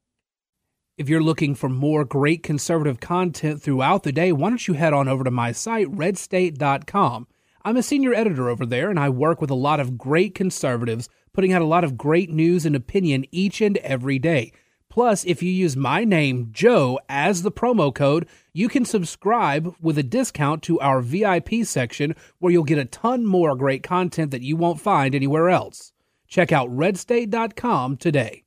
If 0.97 1.07
you're 1.07 1.23
looking 1.23 1.55
for 1.55 1.69
more 1.69 2.03
great 2.03 2.43
conservative 2.43 2.99
content 2.99 3.61
throughout 3.61 4.03
the 4.03 4.11
day, 4.11 4.33
why 4.33 4.49
don't 4.49 4.67
you 4.67 4.73
head 4.73 4.93
on 4.93 5.07
over 5.07 5.23
to 5.23 5.31
my 5.31 5.53
site, 5.53 5.87
redstate.com. 5.87 7.27
I'm 7.65 7.77
a 7.77 7.81
senior 7.81 8.13
editor 8.13 8.48
over 8.48 8.63
there, 8.63 8.91
and 8.91 9.00
I 9.00 9.10
work 9.10 9.41
with 9.41 9.50
a 9.50 9.55
lot 9.55 9.79
of 9.79 9.98
great 9.98 10.36
conservatives, 10.36 11.10
putting 11.34 11.51
out 11.51 11.63
a 11.63 11.65
lot 11.65 11.84
of 11.84 11.98
great 11.98 12.29
news 12.29 12.63
and 12.63 12.75
opinion 12.75 13.25
each 13.31 13.60
and 13.60 13.77
every 13.77 14.19
day. 14.19 14.53
Plus, 14.88 15.25
if 15.25 15.41
you 15.41 15.51
use 15.51 15.75
my 15.75 16.03
name, 16.03 16.50
Joe, 16.51 17.00
as 17.10 17.41
the 17.41 17.51
promo 17.51 17.91
code, 17.93 18.27
you 18.53 18.69
can 18.69 18.86
subscribe 18.86 19.74
with 19.81 19.98
a 19.98 20.03
discount 20.03 20.62
to 20.62 20.79
our 20.79 21.01
VIP 21.01 21.63
section 21.63 22.13
where 22.38 22.51
you'll 22.51 22.65
get 22.65 22.77
a 22.77 22.86
ton 22.86 23.25
more 23.25 23.55
great 23.55 23.81
content 23.81 24.29
that 24.29 24.43
you 24.43 24.55
won't 24.55 24.79
find 24.79 25.15
anywhere 25.15 25.50
else. 25.50 25.91
Check 26.27 26.51
out 26.51 26.69
redstate.com 26.69 27.98
today. 27.98 28.43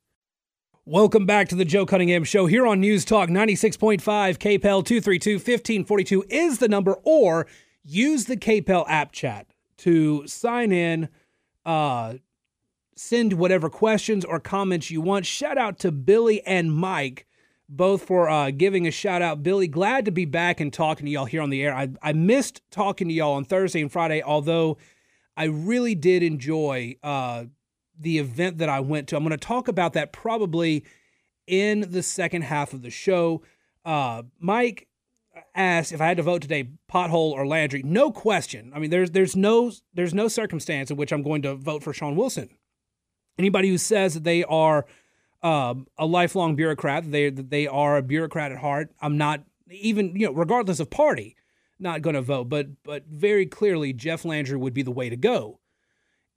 Welcome 0.85 1.25
back 1.25 1.49
to 1.49 1.55
the 1.55 1.65
Joe 1.65 1.85
Cunningham 1.85 2.23
Show 2.23 2.45
here 2.45 2.65
on 2.65 2.79
News 2.79 3.03
Talk 3.03 3.27
96.5 3.27 3.99
KPEL 3.99 4.85
232 4.85 5.33
1542 5.33 6.23
is 6.29 6.59
the 6.59 6.69
number, 6.69 6.93
or 7.03 7.47
use 7.83 8.25
the 8.25 8.37
KPEL 8.37 8.85
app 8.87 9.11
chat 9.11 9.47
to 9.79 10.27
sign 10.27 10.71
in, 10.71 11.09
uh, 11.65 12.15
send 12.95 13.33
whatever 13.33 13.69
questions 13.69 14.25
or 14.25 14.39
comments 14.39 14.91
you 14.91 15.01
want. 15.01 15.25
Shout 15.25 15.57
out 15.57 15.79
to 15.79 15.91
Billy 15.91 16.45
and 16.45 16.73
Mike, 16.73 17.25
both 17.69 18.03
for 18.03 18.29
uh, 18.29 18.51
giving 18.51 18.85
a 18.87 18.91
shout 18.91 19.21
out. 19.21 19.41
Billy, 19.41 19.67
glad 19.67 20.05
to 20.05 20.11
be 20.11 20.25
back 20.25 20.59
and 20.59 20.73
talking 20.73 21.05
to 21.05 21.11
y'all 21.11 21.25
here 21.25 21.41
on 21.41 21.49
the 21.49 21.63
air. 21.63 21.73
I, 21.73 21.89
I 22.01 22.13
missed 22.13 22.61
talking 22.71 23.07
to 23.07 23.13
y'all 23.13 23.33
on 23.33 23.45
Thursday 23.45 23.81
and 23.81 23.91
Friday, 23.91 24.21
although 24.21 24.77
I 25.37 25.45
really 25.45 25.95
did 25.95 26.21
enjoy 26.23 26.97
uh, 27.01 27.45
the 27.97 28.17
event 28.17 28.57
that 28.57 28.67
I 28.67 28.81
went 28.81 29.07
to. 29.09 29.15
I'm 29.15 29.23
going 29.23 29.31
to 29.31 29.37
talk 29.37 29.69
about 29.69 29.93
that 29.93 30.11
probably 30.11 30.83
in 31.47 31.89
the 31.89 32.03
second 32.03 32.41
half 32.41 32.73
of 32.73 32.81
the 32.81 32.89
show. 32.89 33.41
Uh, 33.85 34.23
Mike 34.39 34.88
asked 35.55 35.91
if 35.91 36.01
I 36.01 36.07
had 36.07 36.17
to 36.17 36.23
vote 36.23 36.41
today, 36.41 36.69
pothole 36.91 37.31
or 37.31 37.45
Landry. 37.45 37.83
No 37.83 38.11
question. 38.11 38.71
I 38.73 38.79
mean, 38.79 38.89
there's 38.89 39.11
there's 39.11 39.35
no 39.35 39.71
there's 39.93 40.13
no 40.13 40.27
circumstance 40.27 40.91
in 40.91 40.97
which 40.97 41.11
I'm 41.11 41.23
going 41.23 41.41
to 41.43 41.55
vote 41.55 41.83
for 41.83 41.93
Shawn 41.93 42.15
Wilson. 42.15 42.49
Anybody 43.37 43.69
who 43.69 43.77
says 43.77 44.13
that 44.15 44.23
they 44.23 44.43
are 44.43 44.85
um, 45.41 45.87
a 45.97 46.05
lifelong 46.05 46.55
bureaucrat, 46.55 47.11
they 47.11 47.29
they 47.29 47.67
are 47.67 47.97
a 47.97 48.03
bureaucrat 48.03 48.51
at 48.51 48.59
heart. 48.59 48.91
I'm 49.01 49.17
not 49.17 49.43
even 49.69 50.15
you 50.15 50.27
know 50.27 50.33
regardless 50.33 50.79
of 50.79 50.89
party, 50.89 51.35
not 51.79 52.01
going 52.01 52.15
to 52.15 52.21
vote. 52.21 52.49
But 52.49 52.83
but 52.83 53.05
very 53.07 53.45
clearly, 53.45 53.93
Jeff 53.93 54.25
Landry 54.25 54.57
would 54.57 54.73
be 54.73 54.83
the 54.83 54.91
way 54.91 55.09
to 55.09 55.17
go 55.17 55.59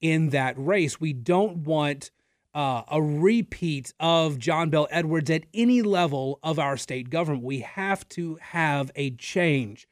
in 0.00 0.30
that 0.30 0.54
race. 0.56 1.00
We 1.00 1.12
don't 1.12 1.58
want 1.58 2.10
uh, 2.54 2.82
a 2.90 3.02
repeat 3.02 3.92
of 3.98 4.38
John 4.38 4.70
Bel 4.70 4.88
Edwards 4.90 5.30
at 5.30 5.44
any 5.54 5.82
level 5.82 6.38
of 6.42 6.58
our 6.58 6.76
state 6.76 7.10
government. 7.10 7.44
We 7.44 7.60
have 7.60 8.08
to 8.10 8.38
have 8.40 8.90
a 8.94 9.10
change. 9.12 9.88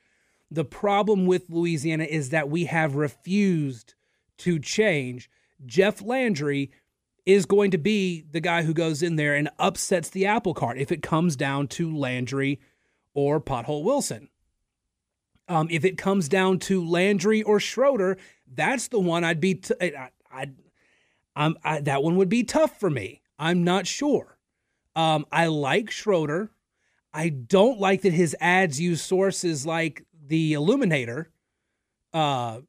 The 0.51 0.65
problem 0.65 1.27
with 1.27 1.49
Louisiana 1.49 2.05
is 2.05 2.31
that 2.31 2.51
we 2.51 2.67
have 2.67 2.97
refused 2.97 3.95
to 4.39 4.59
change. 4.59 5.31
Jeff 5.65 6.03
Landry 6.03 6.71
is 7.25 7.47
going 7.47 7.71
to 7.71 7.79
be 7.79 8.25
the 8.31 8.41
guy 8.41 8.63
who 8.63 8.75
goes 8.75 9.03
in 9.03 9.17
there 9.17 9.35
and 9.35 9.51
upsets 9.59 10.09
the 10.09 10.27
apple 10.27 10.55
cart 10.55 10.79
if 10.79 10.91
it 10.91 11.03
comes 11.03 11.37
down 11.37 11.69
to 11.69 11.95
Landry 11.97 12.61
or 13.15 13.41
Pothole 13.41 13.85
Wilson. 13.85 14.29
Um, 15.49 15.69
if 15.71 15.85
it 15.85 15.99
comes 15.99 16.29
down 16.29 16.59
to 16.61 16.85
Landry 16.85 17.43
or 17.43 17.59
Schroder, 17.61 18.17
that's 18.53 18.89
the 18.89 19.01
one 19.01 19.25
I'd 19.25 19.41
be. 19.41 19.61
I'm, 21.37 21.57
I, 21.65 21.81
that 21.83 22.03
one 22.03 22.17
would 22.17 22.29
be 22.29 22.45
tough 22.45 22.79
for 22.79 22.91
me. 22.91 23.23
I'm 23.39 23.65
not 23.65 23.87
sure. 23.87 24.39
Um, 24.97 25.27
I 25.33 25.47
like 25.47 25.91
Schroder. 25.91 26.51
I 27.13 27.29
don't 27.29 27.81
like 27.81 28.03
that 28.03 28.13
his 28.13 28.37
ads 28.41 28.81
use 28.81 29.03
sources 29.03 29.65
like 29.67 30.05
the 30.27 30.53
Illuminator. 30.53 31.31
Uh, 32.13 32.61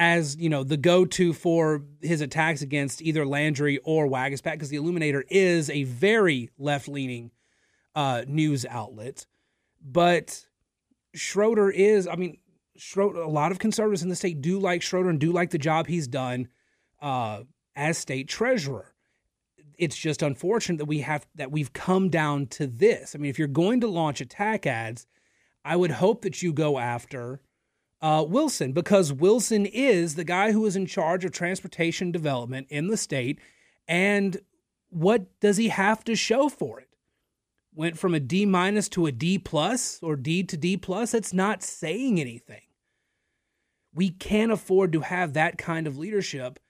as 0.00 0.34
you 0.38 0.48
know 0.48 0.64
the 0.64 0.78
go-to 0.78 1.34
for 1.34 1.82
his 2.00 2.22
attacks 2.22 2.62
against 2.62 3.02
either 3.02 3.26
Landry 3.26 3.78
or 3.84 4.08
Waguespack 4.08 4.52
because 4.52 4.70
the 4.70 4.78
Illuminator 4.78 5.24
is 5.28 5.68
a 5.68 5.84
very 5.84 6.48
left-leaning 6.58 7.30
uh, 7.94 8.24
news 8.26 8.64
outlet, 8.64 9.26
but 9.82 10.46
Schroder 11.14 11.70
is. 11.70 12.08
I 12.08 12.16
mean, 12.16 12.38
Schroder. 12.76 13.20
A 13.20 13.28
lot 13.28 13.52
of 13.52 13.58
conservatives 13.58 14.02
in 14.02 14.08
the 14.08 14.16
state 14.16 14.40
do 14.40 14.58
like 14.58 14.80
Schroder 14.80 15.10
and 15.10 15.20
do 15.20 15.32
like 15.32 15.50
the 15.50 15.58
job 15.58 15.86
he's 15.86 16.08
done 16.08 16.48
uh, 17.02 17.42
as 17.76 17.98
state 17.98 18.28
treasurer. 18.28 18.94
It's 19.78 19.96
just 19.96 20.22
unfortunate 20.22 20.78
that 20.78 20.86
we 20.86 21.00
have 21.00 21.26
that 21.34 21.50
we've 21.50 21.72
come 21.72 22.10
down 22.10 22.46
to 22.48 22.66
this. 22.66 23.14
I 23.14 23.18
mean, 23.18 23.30
if 23.30 23.38
you're 23.38 23.48
going 23.48 23.80
to 23.80 23.88
launch 23.88 24.20
attack 24.20 24.66
ads, 24.66 25.06
I 25.64 25.76
would 25.76 25.92
hope 25.92 26.22
that 26.22 26.42
you 26.42 26.52
go 26.52 26.78
after 26.78 27.40
uh, 28.02 28.24
Wilson 28.26 28.72
because 28.72 29.12
Wilson 29.12 29.64
is 29.66 30.14
the 30.14 30.24
guy 30.24 30.52
who 30.52 30.66
is 30.66 30.76
in 30.76 30.86
charge 30.86 31.24
of 31.24 31.32
transportation 31.32 32.12
development 32.12 32.66
in 32.70 32.88
the 32.88 32.96
state. 32.96 33.38
And 33.88 34.38
what 34.90 35.40
does 35.40 35.56
he 35.56 35.68
have 35.68 36.04
to 36.04 36.14
show 36.14 36.48
for 36.48 36.80
it? 36.80 36.90
went 37.74 37.98
from 37.98 38.14
a 38.14 38.20
D 38.20 38.46
minus 38.46 38.88
to 38.90 39.06
a 39.06 39.12
D 39.12 39.38
plus 39.38 40.00
or 40.02 40.16
D 40.16 40.42
to 40.44 40.56
D 40.56 40.76
plus. 40.76 41.12
That's 41.12 41.32
not 41.32 41.62
saying 41.62 42.20
anything. 42.20 42.62
We 43.92 44.10
can't 44.10 44.52
afford 44.52 44.92
to 44.92 45.00
have 45.00 45.32
that 45.32 45.58
kind 45.58 45.86
of 45.86 45.98
leadership 45.98 46.60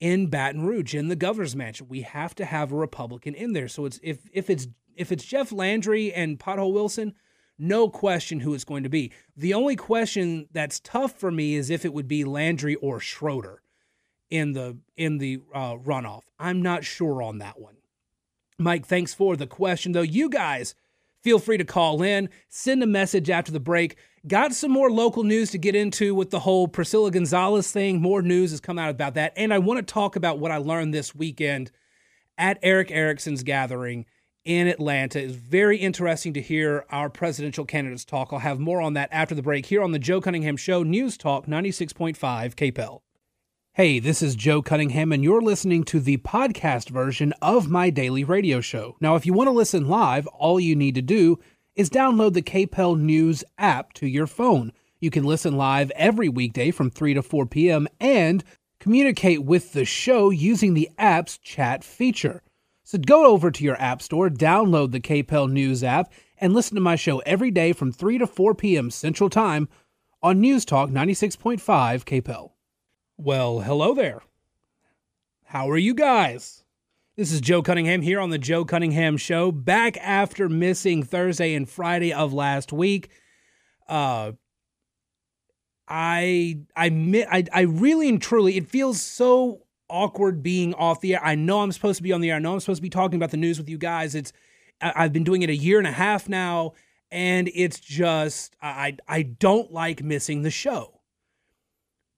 in 0.00 0.26
Baton 0.26 0.66
Rouge 0.66 0.94
in 0.94 1.08
the 1.08 1.16
governor's 1.16 1.56
mansion. 1.56 1.88
We 1.88 2.02
have 2.02 2.34
to 2.36 2.44
have 2.44 2.72
a 2.72 2.76
Republican 2.76 3.34
in 3.34 3.52
there. 3.52 3.68
So 3.68 3.84
it's 3.84 4.00
if 4.02 4.28
if 4.32 4.50
it's 4.50 4.68
if 4.96 5.12
it's 5.12 5.24
Jeff 5.24 5.52
Landry 5.52 6.12
and 6.12 6.38
Pothole 6.38 6.72
Wilson, 6.72 7.14
no 7.58 7.88
question 7.88 8.40
who 8.40 8.54
it's 8.54 8.64
going 8.64 8.82
to 8.82 8.88
be. 8.88 9.12
The 9.36 9.54
only 9.54 9.76
question 9.76 10.48
that's 10.52 10.80
tough 10.80 11.12
for 11.12 11.30
me 11.30 11.54
is 11.54 11.70
if 11.70 11.84
it 11.84 11.92
would 11.92 12.08
be 12.08 12.24
Landry 12.24 12.74
or 12.76 13.00
Schroder 13.00 13.62
in 14.30 14.52
the 14.52 14.78
in 14.96 15.18
the 15.18 15.40
uh, 15.54 15.76
runoff. 15.76 16.22
I'm 16.38 16.62
not 16.62 16.84
sure 16.84 17.22
on 17.22 17.38
that 17.38 17.60
one. 17.60 17.76
Mike, 18.58 18.86
thanks 18.86 19.14
for 19.14 19.36
the 19.36 19.46
question 19.46 19.92
though. 19.92 20.02
You 20.02 20.28
guys 20.28 20.74
feel 21.24 21.38
free 21.38 21.56
to 21.56 21.64
call 21.64 22.02
in, 22.02 22.28
send 22.48 22.82
a 22.82 22.86
message 22.86 23.30
after 23.30 23.50
the 23.50 23.58
break. 23.58 23.96
Got 24.28 24.54
some 24.54 24.70
more 24.70 24.90
local 24.90 25.24
news 25.24 25.50
to 25.50 25.58
get 25.58 25.74
into 25.74 26.14
with 26.14 26.30
the 26.30 26.40
whole 26.40 26.68
Priscilla 26.68 27.10
Gonzalez 27.10 27.72
thing. 27.72 28.00
More 28.00 28.22
news 28.22 28.50
has 28.50 28.60
come 28.60 28.78
out 28.78 28.90
about 28.90 29.14
that. 29.14 29.32
And 29.36 29.52
I 29.52 29.58
want 29.58 29.78
to 29.78 29.92
talk 29.92 30.16
about 30.16 30.38
what 30.38 30.52
I 30.52 30.58
learned 30.58 30.92
this 30.92 31.14
weekend 31.14 31.72
at 32.36 32.58
Erick 32.62 32.90
Erickson's 32.90 33.42
gathering 33.42 34.04
in 34.44 34.66
Atlanta. 34.66 35.22
It's 35.22 35.34
very 35.34 35.78
interesting 35.78 36.34
to 36.34 36.42
hear 36.42 36.84
our 36.90 37.08
presidential 37.08 37.64
candidates 37.64 38.04
talk. 38.04 38.28
I'll 38.30 38.38
have 38.40 38.60
more 38.60 38.82
on 38.82 38.92
that 38.92 39.08
after 39.10 39.34
the 39.34 39.42
break 39.42 39.66
here 39.66 39.82
on 39.82 39.92
the 39.92 39.98
Joe 39.98 40.20
Cunningham 40.20 40.58
Show, 40.58 40.82
News 40.82 41.16
Talk 41.16 41.46
96.5 41.46 42.16
KPEL. 42.54 43.00
Hey, 43.76 43.98
this 43.98 44.22
is 44.22 44.36
Joe 44.36 44.62
Cunningham, 44.62 45.10
and 45.10 45.24
you're 45.24 45.42
listening 45.42 45.82
to 45.86 45.98
the 45.98 46.18
podcast 46.18 46.90
version 46.90 47.34
of 47.42 47.68
my 47.68 47.90
daily 47.90 48.22
radio 48.22 48.60
show. 48.60 48.94
Now, 49.00 49.16
if 49.16 49.26
you 49.26 49.32
want 49.32 49.48
to 49.48 49.50
listen 49.50 49.88
live, 49.88 50.28
all 50.28 50.60
you 50.60 50.76
need 50.76 50.94
to 50.94 51.02
do 51.02 51.40
is 51.74 51.90
download 51.90 52.34
the 52.34 52.40
KPEL 52.42 53.00
News 53.00 53.42
app 53.58 53.92
to 53.94 54.06
your 54.06 54.28
phone. 54.28 54.70
You 55.00 55.10
can 55.10 55.24
listen 55.24 55.56
live 55.56 55.90
every 55.96 56.28
weekday 56.28 56.70
from 56.70 56.88
3 56.88 57.14
to 57.14 57.22
4 57.22 57.46
p.m. 57.46 57.88
and 57.98 58.44
communicate 58.78 59.42
with 59.42 59.72
the 59.72 59.84
show 59.84 60.30
using 60.30 60.74
the 60.74 60.88
app's 60.96 61.36
chat 61.38 61.82
feature. 61.82 62.44
So 62.84 62.96
go 62.98 63.26
over 63.26 63.50
to 63.50 63.64
your 63.64 63.82
app 63.82 64.02
store, 64.02 64.30
download 64.30 64.92
the 64.92 65.00
KPEL 65.00 65.50
News 65.50 65.82
app, 65.82 66.12
and 66.38 66.54
listen 66.54 66.76
to 66.76 66.80
my 66.80 66.94
show 66.94 67.18
every 67.26 67.50
day 67.50 67.72
from 67.72 67.90
3 67.90 68.18
to 68.18 68.28
4 68.28 68.54
p.m. 68.54 68.92
Central 68.92 69.28
Time 69.28 69.68
on 70.22 70.40
News 70.40 70.64
Talk 70.64 70.90
96.5 70.90 71.58
KPEL. 71.58 72.53
Well, 73.16 73.60
hello 73.60 73.94
there. 73.94 74.22
How 75.44 75.70
are 75.70 75.78
you 75.78 75.94
guys? 75.94 76.64
This 77.14 77.30
is 77.30 77.40
Joe 77.40 77.62
Cunningham 77.62 78.02
here 78.02 78.18
on 78.18 78.30
the 78.30 78.38
Joe 78.38 78.64
Cunningham 78.64 79.16
Show, 79.16 79.52
back 79.52 79.96
after 79.98 80.48
missing 80.48 81.04
Thursday 81.04 81.54
and 81.54 81.68
Friday 81.68 82.12
of 82.12 82.32
last 82.32 82.72
week. 82.72 83.10
Uh, 83.88 84.32
I 85.86 86.58
I 86.74 86.86
I 87.30 87.44
I 87.52 87.60
really 87.60 88.08
and 88.08 88.20
truly, 88.20 88.56
it 88.56 88.68
feels 88.68 89.00
so 89.00 89.62
awkward 89.88 90.42
being 90.42 90.74
off 90.74 91.00
the 91.00 91.14
air. 91.14 91.24
I 91.24 91.36
know 91.36 91.60
I'm 91.60 91.70
supposed 91.70 91.98
to 91.98 92.02
be 92.02 92.12
on 92.12 92.20
the 92.20 92.30
air. 92.30 92.36
I 92.36 92.40
know 92.40 92.54
I'm 92.54 92.60
supposed 92.60 92.78
to 92.78 92.82
be 92.82 92.90
talking 92.90 93.16
about 93.16 93.30
the 93.30 93.36
news 93.36 93.58
with 93.58 93.68
you 93.68 93.78
guys. 93.78 94.16
It's 94.16 94.32
I've 94.80 95.12
been 95.12 95.24
doing 95.24 95.42
it 95.42 95.50
a 95.50 95.56
year 95.56 95.78
and 95.78 95.86
a 95.86 95.92
half 95.92 96.28
now, 96.28 96.72
and 97.12 97.48
it's 97.54 97.78
just 97.78 98.56
I 98.60 98.96
I 99.06 99.22
don't 99.22 99.70
like 99.70 100.02
missing 100.02 100.42
the 100.42 100.50
show. 100.50 100.93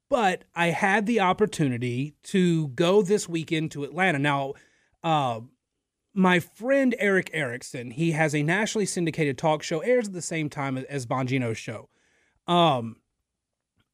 But 0.09 0.45
I 0.55 0.69
had 0.69 1.07
the 1.07 1.21
opportunity 1.21 2.15
to 2.25 2.69
go 2.69 3.03
this 3.03 3.29
weekend 3.29 3.73
to 3.73 3.85
Atlanta. 3.85 4.19
Now, 4.19 4.55
uh, 5.03 5.41
my 6.15 6.41
friend 6.41 6.95
Erick 6.99 7.31
Erickson, 7.33 7.91
he 7.91 8.13
has 8.13 8.35
a 8.35 8.43
nationally 8.43 8.87
syndicated 8.87 9.37
talk 9.37 9.63
show, 9.63 9.81
airs 9.81 10.09
at 10.09 10.15
the 10.15 10.23
same 10.23 10.49
time 10.49 10.79
as 10.79 11.07
Bongino's 11.07 11.59
show. 11.59 11.89
Um, 12.47 12.97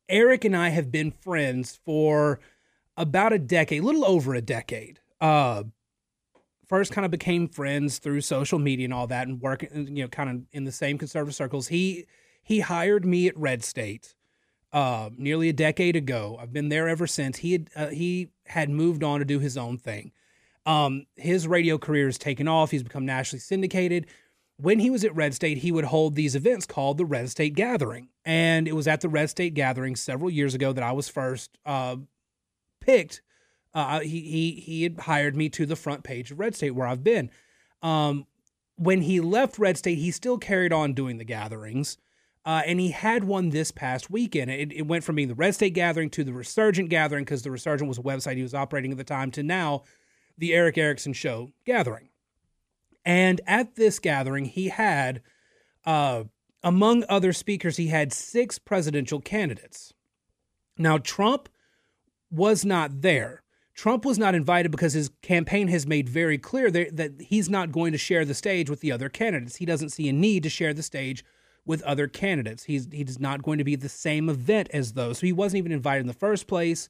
Erick 0.08 0.44
and 0.44 0.56
I 0.56 0.68
have 0.68 0.92
been 0.92 1.10
friends 1.10 1.80
for 1.84 2.38
about 2.96 3.32
a 3.32 3.38
decade, 3.38 3.82
a 3.82 3.84
little 3.84 4.04
over 4.04 4.34
a 4.34 4.42
decade. 4.42 5.00
Uh, 5.20 5.64
first 6.68 6.92
kind 6.92 7.04
of 7.04 7.10
became 7.10 7.48
friends 7.48 7.98
through 7.98 8.20
social 8.20 8.58
media 8.58 8.84
and 8.84 8.94
all 8.94 9.06
that, 9.06 9.26
and 9.26 9.40
working, 9.40 9.88
you 9.96 10.04
know, 10.04 10.08
kind 10.08 10.30
of 10.30 10.42
in 10.52 10.64
the 10.64 10.72
same 10.72 10.98
conservative 10.98 11.34
circles. 11.34 11.68
He 11.68 12.06
he 12.42 12.60
hired 12.60 13.04
me 13.04 13.26
at 13.28 13.36
Red 13.36 13.64
State 13.64 14.14
uh, 14.72 15.10
nearly 15.16 15.48
a 15.48 15.52
decade 15.52 15.96
ago. 15.96 16.38
I've 16.40 16.52
been 16.52 16.68
there 16.68 16.88
ever 16.88 17.06
since. 17.06 17.38
He 17.38 17.52
had 17.52 17.70
uh, 17.76 17.88
he 17.88 18.28
had 18.46 18.70
moved 18.70 19.04
on 19.04 19.18
to 19.18 19.24
do 19.24 19.38
his 19.38 19.56
own 19.56 19.78
thing. 19.78 20.12
Um, 20.64 21.06
his 21.16 21.48
radio 21.48 21.78
career 21.78 22.06
has 22.06 22.18
taken 22.18 22.48
off. 22.48 22.70
He's 22.70 22.82
become 22.82 23.04
nationally 23.04 23.40
syndicated. 23.40 24.06
When 24.58 24.78
he 24.78 24.90
was 24.90 25.04
at 25.04 25.14
Red 25.16 25.34
State, 25.34 25.58
he 25.58 25.72
would 25.72 25.86
hold 25.86 26.14
these 26.14 26.36
events 26.36 26.66
called 26.66 26.98
the 26.98 27.04
Red 27.04 27.30
State 27.30 27.54
Gathering. 27.54 28.08
And 28.24 28.68
it 28.68 28.76
was 28.76 28.86
at 28.86 29.00
the 29.00 29.08
Red 29.08 29.28
State 29.28 29.54
Gathering 29.54 29.96
several 29.96 30.30
years 30.30 30.54
ago 30.54 30.72
that 30.72 30.84
I 30.84 30.92
was 30.92 31.08
first 31.08 31.58
uh, 31.66 31.96
picked. 32.80 33.22
Uh, 33.74 34.00
he, 34.00 34.20
he, 34.20 34.50
he 34.60 34.82
had 34.84 35.00
hired 35.00 35.34
me 35.34 35.48
to 35.48 35.66
the 35.66 35.74
front 35.74 36.04
page 36.04 36.30
of 36.30 36.38
Red 36.38 36.54
State, 36.54 36.72
where 36.72 36.86
I've 36.86 37.02
been. 37.02 37.30
Um, 37.82 38.26
when 38.76 39.02
he 39.02 39.20
left 39.20 39.58
Red 39.58 39.78
State, 39.78 39.98
he 39.98 40.10
still 40.10 40.38
carried 40.38 40.72
on 40.72 40.92
doing 40.92 41.18
the 41.18 41.24
gatherings. 41.24 41.98
Uh, 42.44 42.62
and 42.66 42.80
he 42.80 42.90
had 42.90 43.24
one 43.24 43.50
this 43.50 43.70
past 43.70 44.10
weekend. 44.10 44.50
It, 44.50 44.72
it, 44.72 44.86
went 44.86 45.04
from 45.04 45.14
being 45.14 45.28
the 45.28 45.34
Red 45.34 45.54
State 45.54 45.74
Gathering 45.74 46.10
to 46.10 46.24
the 46.24 46.32
Resurgent 46.32 46.88
Gathering 46.88 47.24
because 47.24 47.42
the 47.42 47.52
Resurgent 47.52 47.88
was 47.88 47.98
a 47.98 48.02
website 48.02 48.36
he 48.36 48.42
was 48.42 48.54
operating 48.54 48.90
at 48.90 48.98
the 48.98 49.04
time 49.04 49.30
to 49.32 49.44
now 49.44 49.84
the 50.36 50.52
Erick 50.52 50.76
Erickson 50.76 51.12
Show 51.12 51.52
gathering. 51.64 52.08
And 53.04 53.40
at 53.46 53.76
this 53.76 53.98
gathering, 53.98 54.46
he 54.46 54.68
had, 54.68 55.22
uh, 55.84 56.24
among 56.64 57.04
other 57.08 57.32
speakers, 57.32 57.76
he 57.76 57.88
had 57.88 58.12
six 58.12 58.58
presidential 58.58 59.20
candidates. 59.20 59.92
Now, 60.76 60.98
Trump 60.98 61.48
was 62.30 62.64
not 62.64 63.02
there. 63.02 63.42
Trump 63.74 64.04
was 64.04 64.18
not 64.18 64.34
invited 64.34 64.70
because 64.70 64.92
his 64.92 65.10
campaign 65.22 65.68
has 65.68 65.86
made 65.86 66.08
very 66.08 66.38
clear 66.38 66.70
that, 66.70 66.96
that 66.96 67.12
he's 67.20 67.48
not 67.48 67.72
going 67.72 67.92
to 67.92 67.98
share 67.98 68.24
the 68.24 68.34
stage 68.34 68.68
with 68.68 68.80
the 68.80 68.92
other 68.92 69.08
candidates. 69.08 69.56
He 69.56 69.66
doesn't 69.66 69.90
see 69.90 70.08
a 70.08 70.12
need 70.12 70.42
to 70.42 70.50
share 70.50 70.74
the 70.74 70.82
stage 70.82 71.24
with 71.64 71.82
other 71.82 72.08
candidates. 72.08 72.64
He's 72.64 72.88
he's 72.90 73.20
not 73.20 73.42
going 73.42 73.58
to 73.58 73.64
be 73.64 73.76
the 73.76 73.88
same 73.88 74.28
event 74.28 74.68
as 74.72 74.92
those. 74.92 75.18
So 75.18 75.26
he 75.26 75.32
wasn't 75.32 75.58
even 75.58 75.72
invited 75.72 76.00
in 76.00 76.06
the 76.06 76.12
first 76.12 76.46
place, 76.46 76.88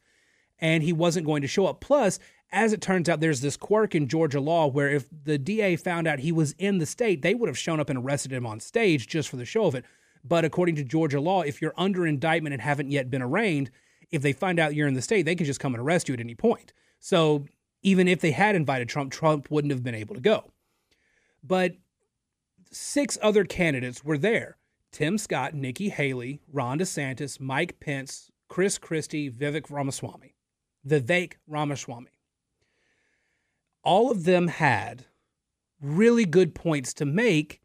and 0.59 0.83
he 0.83 0.93
wasn't 0.93 1.27
going 1.27 1.43
to 1.43 1.49
show 1.49 1.67
up. 1.67 1.81
Plus, 1.81 2.19
as 2.51 2.73
it 2.73 2.81
turns 2.81 3.09
out, 3.09 3.21
there's 3.21 3.41
this 3.41 3.57
quirk 3.57 3.95
in 3.95 4.09
Georgia 4.09 4.41
law 4.41 4.67
where 4.67 4.89
if 4.89 5.07
the 5.25 5.39
DA 5.39 5.77
found 5.77 6.07
out 6.07 6.21
he 6.21 6.33
was 6.33 6.53
in 6.59 6.79
the 6.79 6.87
state, 6.87 7.23
they 7.23 7.35
would 7.35 7.49
have 7.49 7.59
shown 7.59 7.81
up 7.81 7.91
and 7.91 7.99
arrested 7.99 8.33
him 8.33 8.47
on 8.47 8.61
stage 8.61 9.07
just 9.07 9.29
for 9.29 9.37
the 9.37 9.45
show 9.45 9.67
of 9.67 9.75
it. 9.75 9.85
But 10.25 10.45
according 10.45 10.77
to 10.77 10.85
Georgia 10.85 11.21
law, 11.21 11.43
if 11.43 11.61
you're 11.61 11.75
under 11.77 12.07
indictment 12.07 12.53
and 12.53 12.63
haven't 12.63 12.91
yet 12.91 13.11
been 13.11 13.23
arraigned, 13.23 13.71
if 14.11 14.23
they 14.23 14.33
find 14.33 14.59
out 14.59 14.75
you're 14.75 14.87
in 14.87 14.95
the 14.95 15.03
state, 15.03 15.23
they 15.23 15.35
can 15.35 15.47
just 15.47 15.61
come 15.61 15.75
and 15.75 15.83
arrest 15.83 16.09
you 16.09 16.15
at 16.15 16.21
any 16.21 16.35
point. 16.35 16.73
So 17.01 17.47
even 17.83 18.07
if 18.07 18.21
they 18.21 18.31
had 18.31 18.55
invited 18.55 18.89
Trump, 18.89 19.11
Trump 19.11 19.51
wouldn't 19.51 19.73
have 19.73 19.83
been 19.83 19.95
able 19.95 20.15
to 20.15 20.21
go. 20.21 20.53
But 21.43 21.73
six 22.71 23.19
other 23.21 23.45
candidates 23.45 24.05
were 24.05 24.19
there 24.19 24.57
Tim 24.93 25.19
Scott, 25.19 25.55
Nikki 25.55 25.89
Haley, 25.89 26.41
Ron 26.53 26.79
DeSantis, 26.79 27.41
Mike 27.41 27.81
Pence, 27.81 28.31
Chris 28.49 28.79
Christie, 28.79 29.31
Vivek 29.31 29.71
Ramaswamy. 29.71 30.35
The 30.85 31.01
Vivek 31.01 31.35
Ramaswamy 31.49 32.13
all 33.83 34.11
of 34.11 34.25
them 34.25 34.49
had 34.49 35.07
really 35.81 36.25
good 36.25 36.55
points 36.55 36.95
to 36.95 37.05
make. 37.05 37.61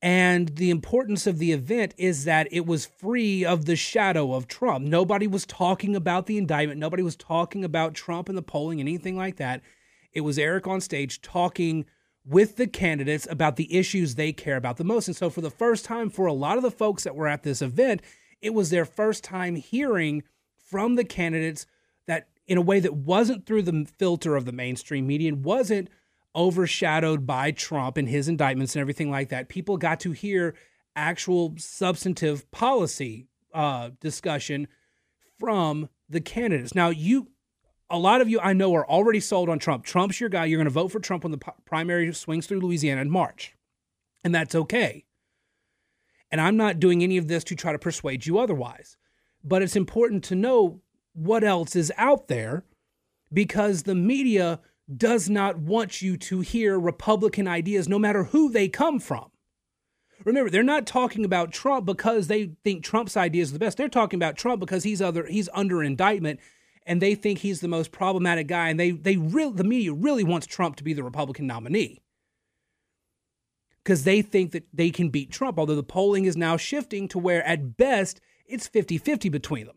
And 0.00 0.56
the 0.56 0.70
importance 0.70 1.28
of 1.28 1.38
the 1.38 1.52
event 1.52 1.94
is 1.96 2.24
that 2.24 2.48
it 2.50 2.66
was 2.66 2.86
free 2.86 3.44
of 3.44 3.66
the 3.66 3.76
shadow 3.76 4.34
of 4.34 4.48
Trump. 4.48 4.84
Nobody 4.84 5.28
was 5.28 5.46
talking 5.46 5.94
about 5.94 6.26
the 6.26 6.38
indictment. 6.38 6.80
Nobody 6.80 7.04
was 7.04 7.14
talking 7.14 7.64
about 7.64 7.94
Trump 7.94 8.28
and 8.28 8.36
the 8.36 8.42
polling, 8.42 8.80
anything 8.80 9.16
like 9.16 9.36
that. 9.36 9.60
It 10.12 10.22
was 10.22 10.38
Erick 10.38 10.66
on 10.66 10.80
stage 10.80 11.22
talking 11.22 11.84
with 12.24 12.56
the 12.56 12.66
candidates 12.66 13.26
about 13.30 13.56
the 13.56 13.74
issues 13.74 14.14
they 14.14 14.32
care 14.32 14.56
about 14.56 14.76
the 14.76 14.84
most. 14.84 15.08
And 15.08 15.16
so, 15.16 15.30
for 15.30 15.40
the 15.40 15.50
first 15.50 15.84
time, 15.84 16.10
for 16.10 16.26
a 16.26 16.32
lot 16.32 16.56
of 16.56 16.62
the 16.62 16.70
folks 16.70 17.04
that 17.04 17.16
were 17.16 17.28
at 17.28 17.42
this 17.42 17.62
event, 17.62 18.02
it 18.40 18.54
was 18.54 18.70
their 18.70 18.84
first 18.84 19.24
time 19.24 19.56
hearing 19.56 20.22
from 20.56 20.94
the 20.94 21.04
candidates 21.04 21.66
that 22.06 22.28
in 22.46 22.58
a 22.58 22.62
way 22.62 22.80
that 22.80 22.94
wasn't 22.94 23.46
through 23.46 23.62
the 23.62 23.86
filter 23.98 24.36
of 24.36 24.44
the 24.44 24.52
mainstream 24.52 25.06
media 25.06 25.28
and 25.28 25.44
wasn't 25.44 25.88
overshadowed 26.34 27.26
by 27.26 27.50
Trump 27.50 27.96
and 27.96 28.08
his 28.08 28.28
indictments 28.28 28.74
and 28.74 28.80
everything 28.80 29.10
like 29.10 29.28
that. 29.28 29.48
People 29.48 29.76
got 29.76 30.00
to 30.00 30.12
hear 30.12 30.54
actual 30.96 31.54
substantive 31.58 32.50
policy 32.50 33.26
uh, 33.54 33.90
discussion 34.00 34.66
from 35.38 35.88
the 36.08 36.20
candidates. 36.20 36.74
Now, 36.74 36.90
you, 36.90 37.31
a 37.92 37.98
lot 37.98 38.22
of 38.22 38.28
you 38.28 38.40
I 38.40 38.54
know 38.54 38.74
are 38.74 38.88
already 38.88 39.20
sold 39.20 39.48
on 39.48 39.58
Trump. 39.58 39.84
Trump's 39.84 40.18
your 40.18 40.30
guy. 40.30 40.46
You're 40.46 40.58
going 40.58 40.64
to 40.64 40.70
vote 40.70 40.90
for 40.90 40.98
Trump 40.98 41.24
when 41.24 41.30
the 41.30 41.52
primary 41.66 42.12
swings 42.14 42.46
through 42.46 42.60
Louisiana 42.60 43.02
in 43.02 43.10
March, 43.10 43.54
and 44.24 44.34
that's 44.34 44.54
okay. 44.54 45.04
And 46.30 46.40
I'm 46.40 46.56
not 46.56 46.80
doing 46.80 47.02
any 47.02 47.18
of 47.18 47.28
this 47.28 47.44
to 47.44 47.54
try 47.54 47.72
to 47.72 47.78
persuade 47.78 48.24
you 48.24 48.38
otherwise. 48.38 48.96
But 49.44 49.60
it's 49.60 49.76
important 49.76 50.24
to 50.24 50.34
know 50.34 50.80
what 51.12 51.44
else 51.44 51.76
is 51.76 51.92
out 51.98 52.28
there 52.28 52.64
because 53.30 53.82
the 53.82 53.94
media 53.94 54.60
does 54.94 55.28
not 55.28 55.58
want 55.58 56.00
you 56.00 56.16
to 56.16 56.40
hear 56.40 56.80
Republican 56.80 57.46
ideas, 57.46 57.88
no 57.88 57.98
matter 57.98 58.24
who 58.24 58.50
they 58.50 58.68
come 58.68 58.98
from. 58.98 59.30
Remember, 60.24 60.48
they're 60.48 60.62
not 60.62 60.86
talking 60.86 61.24
about 61.24 61.52
Trump 61.52 61.84
because 61.84 62.28
they 62.28 62.52
think 62.64 62.82
Trump's 62.82 63.16
ideas 63.16 63.50
are 63.50 63.54
the 63.54 63.58
best. 63.58 63.76
They're 63.76 63.88
talking 63.88 64.18
about 64.18 64.36
Trump 64.36 64.60
because 64.60 64.84
he's 64.84 65.02
other 65.02 65.26
he's 65.26 65.48
under 65.52 65.82
indictment 65.82 66.40
and 66.86 67.00
they 67.00 67.14
think 67.14 67.38
he's 67.38 67.60
the 67.60 67.68
most 67.68 67.92
problematic 67.92 68.46
guy 68.46 68.68
and 68.68 68.78
they 68.78 68.90
they 68.90 69.16
really 69.16 69.52
the 69.52 69.64
media 69.64 69.92
really 69.92 70.24
wants 70.24 70.46
Trump 70.46 70.76
to 70.76 70.84
be 70.84 70.92
the 70.92 71.02
Republican 71.02 71.46
nominee. 71.46 72.02
Cuz 73.84 74.04
they 74.04 74.22
think 74.22 74.52
that 74.52 74.66
they 74.72 74.90
can 74.90 75.08
beat 75.08 75.30
Trump, 75.30 75.58
although 75.58 75.76
the 75.76 75.82
polling 75.82 76.24
is 76.24 76.36
now 76.36 76.56
shifting 76.56 77.08
to 77.08 77.18
where 77.18 77.44
at 77.44 77.76
best 77.76 78.20
it's 78.46 78.68
50-50 78.68 79.30
between 79.30 79.66
them. 79.66 79.76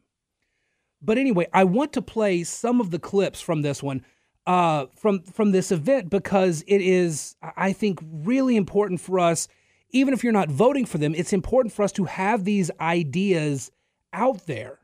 But 1.02 1.18
anyway, 1.18 1.48
I 1.54 1.64
want 1.64 1.94
to 1.94 2.02
play 2.02 2.44
some 2.44 2.82
of 2.82 2.92
the 2.92 3.00
clips 3.00 3.40
from 3.42 3.62
this 3.62 3.84
one 3.84 4.04
uh, 4.48 4.86
from 4.96 5.22
from 5.24 5.52
this 5.52 5.72
event 5.72 6.10
because 6.10 6.64
it 6.68 6.82
is, 6.82 7.36
I 7.42 7.74
think, 7.74 8.00
really 8.04 8.56
important 8.56 9.02
for 9.02 9.20
us. 9.20 9.48
Even 9.92 10.14
if 10.14 10.24
you're 10.24 10.34
not 10.34 10.50
voting 10.50 10.86
for 10.86 10.98
them, 10.98 11.16
it's 11.16 11.34
important 11.34 11.74
for 11.74 11.84
us 11.84 11.92
to 11.94 12.06
have 12.06 12.44
these 12.44 12.70
ideas 12.80 13.72
out 14.14 14.46
there. 14.46 14.80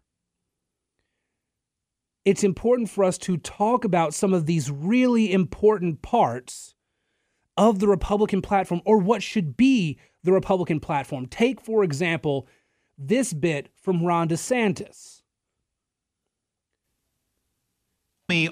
It's 2.24 2.44
important 2.44 2.90
for 2.90 3.04
us 3.04 3.18
to 3.20 3.38
talk 3.38 3.84
about 3.84 4.14
some 4.14 4.34
of 4.34 4.46
these 4.46 4.70
really 4.70 5.34
important 5.34 6.02
parts 6.02 6.76
of 7.58 7.80
the 7.80 7.88
Republican 7.88 8.42
platform 8.42 8.82
or 8.86 8.98
what 8.98 9.24
should 9.24 9.58
be 9.58 10.00
the 10.24 10.32
Republican 10.32 10.80
platform. 10.80 11.26
Take, 11.26 11.60
for 11.60 11.84
example, 11.84 12.48
this 12.98 13.34
bit 13.34 13.70
from 13.76 14.04
Ron 14.04 14.30
DeSantis 14.30 15.22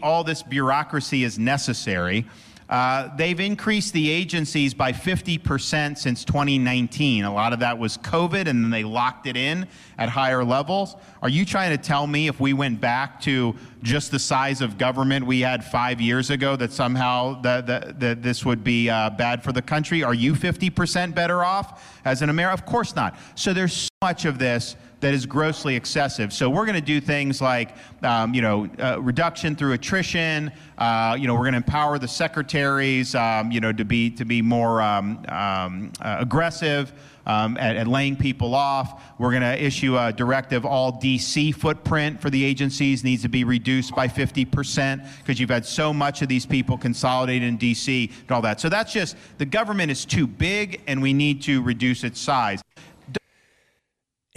all 0.02 0.24
this 0.24 0.44
bureaucracy 0.44 1.24
is 1.24 1.40
necessary. 1.40 2.26
Uh, 2.70 3.10
they've 3.16 3.40
increased 3.40 3.94
the 3.94 4.10
agencies 4.10 4.76
by 4.76 4.94
50% 4.94 5.98
since 5.98 6.24
2019. 6.24 7.26
A 7.26 7.34
lot 7.34 7.52
of 7.52 7.60
that 7.60 7.80
was 7.80 7.98
COVID, 7.98 8.48
and 8.48 8.64
then 8.64 8.70
they 8.70 8.84
locked 8.84 9.26
it 9.26 9.36
in 9.36 9.68
at 9.98 10.08
higher 10.08 10.44
levels. 10.44 10.96
Are 11.24 11.30
you 11.30 11.46
trying 11.46 11.76
to 11.76 11.84
tell 11.84 12.06
me 12.06 12.28
if 12.28 12.40
we 12.40 12.54
went 12.54 12.80
back 12.80 13.20
to 13.22 13.56
just 13.82 14.12
the 14.12 14.20
size 14.20 14.62
of 14.62 14.78
government 14.78 15.26
we 15.26 15.40
had 15.40 15.66
five 15.66 16.00
years 16.00 16.30
ago 16.30 16.56
that 16.58 16.72
somehow 16.72 17.42
that 17.42 17.66
that 18.00 18.22
this 18.22 18.46
would 18.46 18.64
be 18.64 18.88
uh, 18.88 19.10
bad 19.10 19.44
for 19.44 19.52
the 19.52 19.62
country? 19.64 20.04
Are 20.04 20.14
you 20.14 20.34
50% 20.34 21.16
better 21.16 21.44
off 21.44 22.00
as 22.06 22.22
an 22.22 22.30
American? 22.30 22.60
Of 22.60 22.66
course 22.68 22.96
not. 22.96 23.18
So 23.34 23.52
there's 23.52 23.74
so 23.74 23.90
much 24.02 24.26
of 24.26 24.38
this 24.38 24.76
that 25.02 25.14
is 25.14 25.26
grossly 25.26 25.76
excessive. 25.76 26.34
So 26.34 26.50
we're 26.50 26.66
going 26.66 26.76
to 26.76 26.82
do 26.82 27.00
things 27.00 27.42
like, 27.42 27.76
um, 28.04 28.34
you 28.34 28.42
know, 28.42 28.70
uh, 28.80 29.02
reduction 29.02 29.56
through 29.56 29.74
attrition. 29.74 30.52
Uh, 30.78 31.16
you 31.20 31.28
know, 31.28 31.34
we're 31.34 31.42
going 31.42 31.54
to 31.54 31.58
empower 31.58 32.00
the 32.00 32.08
secretaries, 32.08 33.16
um, 33.16 33.52
you 33.52 33.60
know, 33.60 33.72
to 33.72 33.86
be 33.86 34.10
to 34.12 34.26
be 34.26 34.42
more 34.42 34.82
um, 34.82 35.26
um 35.30 35.92
uh, 36.02 36.18
aggressive. 36.20 36.92
Um, 37.26 37.58
at, 37.58 37.76
at, 37.76 37.88
laying 37.88 38.16
people 38.16 38.56
off. 38.56 39.04
We're 39.20 39.30
going 39.30 39.44
to 39.44 39.64
issue 39.64 39.96
a 39.96 40.12
directive 40.12 40.66
all 40.66 40.94
DC 40.94 41.54
footprint 41.54 42.20
for 42.20 42.32
the 42.32 42.44
agencies 42.44 43.04
needs 43.04 43.22
to 43.22 43.30
be 43.30 43.44
reduced 43.44 43.94
by 43.94 44.08
50% 44.08 45.08
because 45.20 45.40
you've 45.40 45.52
had 45.52 45.64
so 45.64 45.94
much 45.94 46.24
of 46.24 46.28
these 46.28 46.48
people 46.48 46.76
consolidated 46.76 47.48
in 47.48 47.60
DC 47.60 48.10
and 48.10 48.32
all 48.32 48.42
that. 48.42 48.60
So 48.60 48.68
that's 48.68 48.92
just 48.92 49.16
the 49.38 49.46
government 49.46 49.92
is 49.92 50.06
too 50.06 50.26
big 50.26 50.82
and 50.88 51.04
we 51.04 51.14
need 51.14 51.44
to 51.44 51.62
reduce 51.62 52.04
its 52.04 52.20
size. 52.20 52.64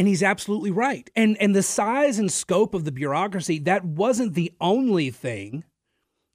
And 0.03 0.09
he's 0.09 0.25
absolutely 0.25 0.73
right. 0.73 1.09
And 1.15 1.37
and 1.41 1.55
the 1.55 1.63
size 1.63 2.19
and 2.19 2.29
scope 2.29 2.75
of 2.75 2.85
the 2.85 2.91
bureaucracy, 2.91 3.61
that 3.61 3.85
wasn't 3.85 4.35
the 4.35 4.53
only 4.61 5.11
thing. 5.11 5.63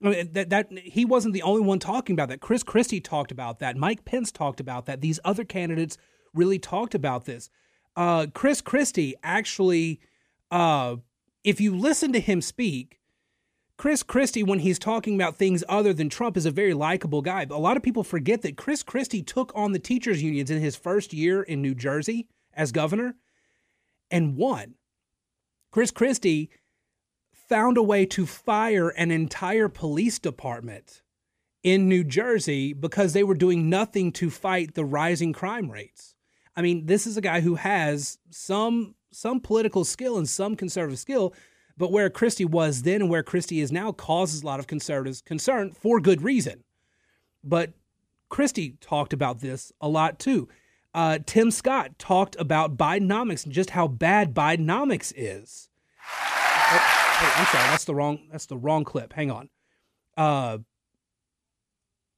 I 0.02 0.08
mean, 0.08 0.32
that 0.32 0.50
that 0.52 0.72
he 0.72 1.04
wasn't 1.04 1.34
the 1.34 1.42
only 1.42 1.60
one 1.60 1.80
talking 1.80 2.14
about 2.14 2.30
that. 2.30 2.40
Chris 2.40 2.64
Christie 2.64 3.02
talked 3.02 3.30
about 3.30 3.60
that. 3.60 3.76
Mike 3.76 4.06
Pence 4.06 4.32
talked 4.32 4.62
about 4.62 4.86
that. 4.86 5.02
These 5.02 5.20
other 5.26 5.44
candidates 5.44 5.98
really 6.34 6.60
talked 6.60 6.96
about 6.96 7.26
this. 7.26 7.50
Uh, 7.98 8.28
Chris 8.34 8.62
Christie 8.62 9.16
actually, 9.22 10.00
uh, 10.50 10.96
if 11.44 11.60
you 11.60 11.76
listen 11.76 12.14
to 12.14 12.22
him 12.22 12.40
speak, 12.40 13.02
Chris 13.76 14.02
Christie, 14.02 14.44
when 14.44 14.60
he's 14.60 14.80
talking 14.80 15.16
about 15.16 15.36
things 15.36 15.62
other 15.68 15.94
than 15.94 16.08
Trump, 16.08 16.38
is 16.38 16.46
a 16.46 16.52
very 16.52 16.74
likable 16.74 17.22
guy. 17.22 17.44
But 17.44 17.56
a 17.56 17.60
lot 17.60 17.76
of 17.76 17.84
people 17.84 18.06
forget 18.06 18.44
that 18.44 18.56
Chris 18.56 18.82
Christie 18.82 19.24
took 19.24 19.52
on 19.54 19.74
the 19.74 19.80
teachers' 19.80 20.24
unions 20.24 20.52
in 20.52 20.62
his 20.62 20.78
first 20.78 21.12
year 21.12 21.44
in 21.44 21.62
New 21.62 21.76
Jersey 21.76 22.30
as 22.54 22.72
governor 22.72 23.16
and 24.12 24.36
won. 24.36 24.76
Chris 25.72 25.92
Christie 25.92 26.50
found 27.32 27.78
a 27.78 27.84
way 27.84 28.06
to 28.06 28.26
fire 28.26 28.90
an 28.90 29.12
entire 29.12 29.70
police 29.70 30.20
department 30.20 31.02
in 31.64 31.90
New 31.90 32.04
Jersey 32.04 32.74
because 32.74 33.14
they 33.14 33.24
were 33.24 33.36
doing 33.36 33.70
nothing 33.70 34.12
to 34.14 34.30
fight 34.30 34.74
the 34.74 34.86
rising 34.86 35.34
crime 35.34 35.72
rates. 35.72 36.16
I 36.56 36.62
mean, 36.62 36.86
this 36.86 37.06
is 37.06 37.18
a 37.18 37.22
guy 37.22 37.42
who 37.42 37.56
has 37.56 38.18
some 38.30 38.96
some 39.12 39.40
political 39.40 39.86
skill 39.86 40.18
and 40.18 40.28
some 40.28 40.56
conservative 40.56 41.00
skill, 41.00 41.34
but 41.78 41.92
where 41.92 42.10
Christie 42.10 42.46
was 42.46 42.84
then 42.84 43.02
and 43.02 43.10
where 43.10 43.24
Christie 43.24 43.62
is 43.62 43.72
now 43.72 43.92
causes 43.92 44.44
a 44.44 44.46
lot 44.46 44.60
of 44.60 44.68
conservatives 44.68 45.22
concern 45.22 45.72
for 45.72 46.00
good 46.00 46.22
reason. 46.22 46.64
But 47.44 47.74
Christie 48.30 48.78
talked 48.82 49.14
about 49.14 49.40
this 49.40 49.72
a 49.80 49.88
lot 49.88 50.20
too. 50.20 50.50
Uh, 50.98 51.20
Tim 51.28 51.52
Scott 51.52 52.00
talked 52.00 52.36
about 52.40 52.76
Bidenomics 52.76 53.46
and 53.46 53.54
just 53.54 53.70
how 53.70 53.88
bad 53.88 54.34
Bidenomics 54.34 55.14
is. 55.16 55.70
Oh, 56.02 57.34
I'm 57.38 57.46
sorry, 57.46 57.70
that's 57.70 57.86
the 57.86 57.94
wrong 57.94 58.28
that's 58.32 58.48
the 58.48 58.58
wrong 58.58 58.84
clip. 58.84 59.14
Hang 59.14 59.30
on. 59.30 59.50
Uh, 60.18 60.58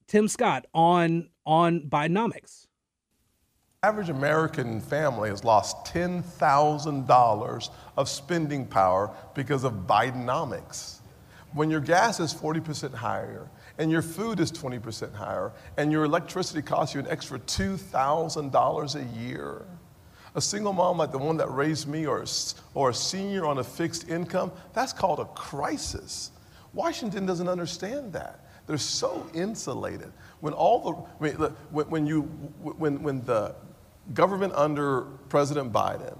Tim 0.07 0.29
Scott 0.29 0.65
on 0.73 1.27
on 1.45 1.89
Bidenomics. 1.89 2.67
Average 3.83 4.11
American 4.11 4.79
family 4.79 5.29
has 5.29 5.43
lost 5.43 5.85
$10,000 5.93 7.69
of 7.97 8.09
spending 8.09 8.65
power 8.65 9.13
because 9.35 9.65
of 9.65 9.73
Bidenomics. 9.87 10.99
When 11.53 11.69
your 11.69 11.81
gas 11.81 12.21
is 12.21 12.33
40% 12.33 12.93
higher, 12.93 13.49
and 13.79 13.89
your 13.89 14.01
food 14.01 14.41
is 14.41 14.51
20% 14.51 15.15
higher, 15.15 15.53
and 15.77 15.91
your 15.91 16.03
electricity 16.03 16.61
costs 16.61 16.93
you 16.93 16.99
an 16.99 17.07
extra 17.07 17.39
$2,000 17.39 18.95
a 18.95 19.19
year. 19.19 19.65
A 20.35 20.41
single 20.41 20.73
mom 20.73 20.97
like 20.97 21.11
the 21.11 21.17
one 21.17 21.37
that 21.37 21.49
raised 21.49 21.87
me, 21.87 22.05
or, 22.05 22.25
or 22.75 22.89
a 22.89 22.93
senior 22.93 23.45
on 23.45 23.57
a 23.57 23.63
fixed 23.63 24.09
income, 24.09 24.51
that's 24.73 24.93
called 24.93 25.19
a 25.19 25.25
crisis. 25.25 26.31
Washington 26.73 27.25
doesn't 27.25 27.47
understand 27.47 28.13
that. 28.13 28.45
They're 28.67 28.77
so 28.77 29.25
insulated. 29.33 30.11
When 30.41 30.53
all 30.53 31.07
the, 31.19 31.49
when, 31.71 31.89
when 31.89 32.05
you, 32.05 32.23
when, 32.61 33.01
when 33.01 33.23
the 33.25 33.55
government 34.13 34.53
under 34.53 35.01
President 35.29 35.71
Biden 35.71 36.17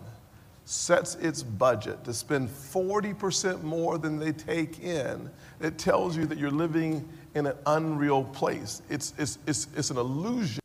sets 0.70 1.16
its 1.16 1.44
budget 1.44 2.04
to 2.06 2.14
spend 2.14 2.48
40% 2.48 3.64
more 3.64 3.98
than 3.98 4.18
they 4.18 4.32
take 4.32 4.80
in, 4.80 5.30
it 5.60 5.78
tells 5.78 6.16
you 6.16 6.26
that 6.28 6.38
you're 6.38 6.52
living 6.52 7.10
in 7.36 7.46
an 7.46 7.58
unreal 7.66 8.24
place. 8.26 8.82
It's, 8.90 9.14
it's, 9.18 9.38
it's, 9.48 9.68
it's 9.76 9.90
an 9.90 9.98
illusion. 9.98 10.62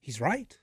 He's 0.00 0.20
right. 0.20 0.58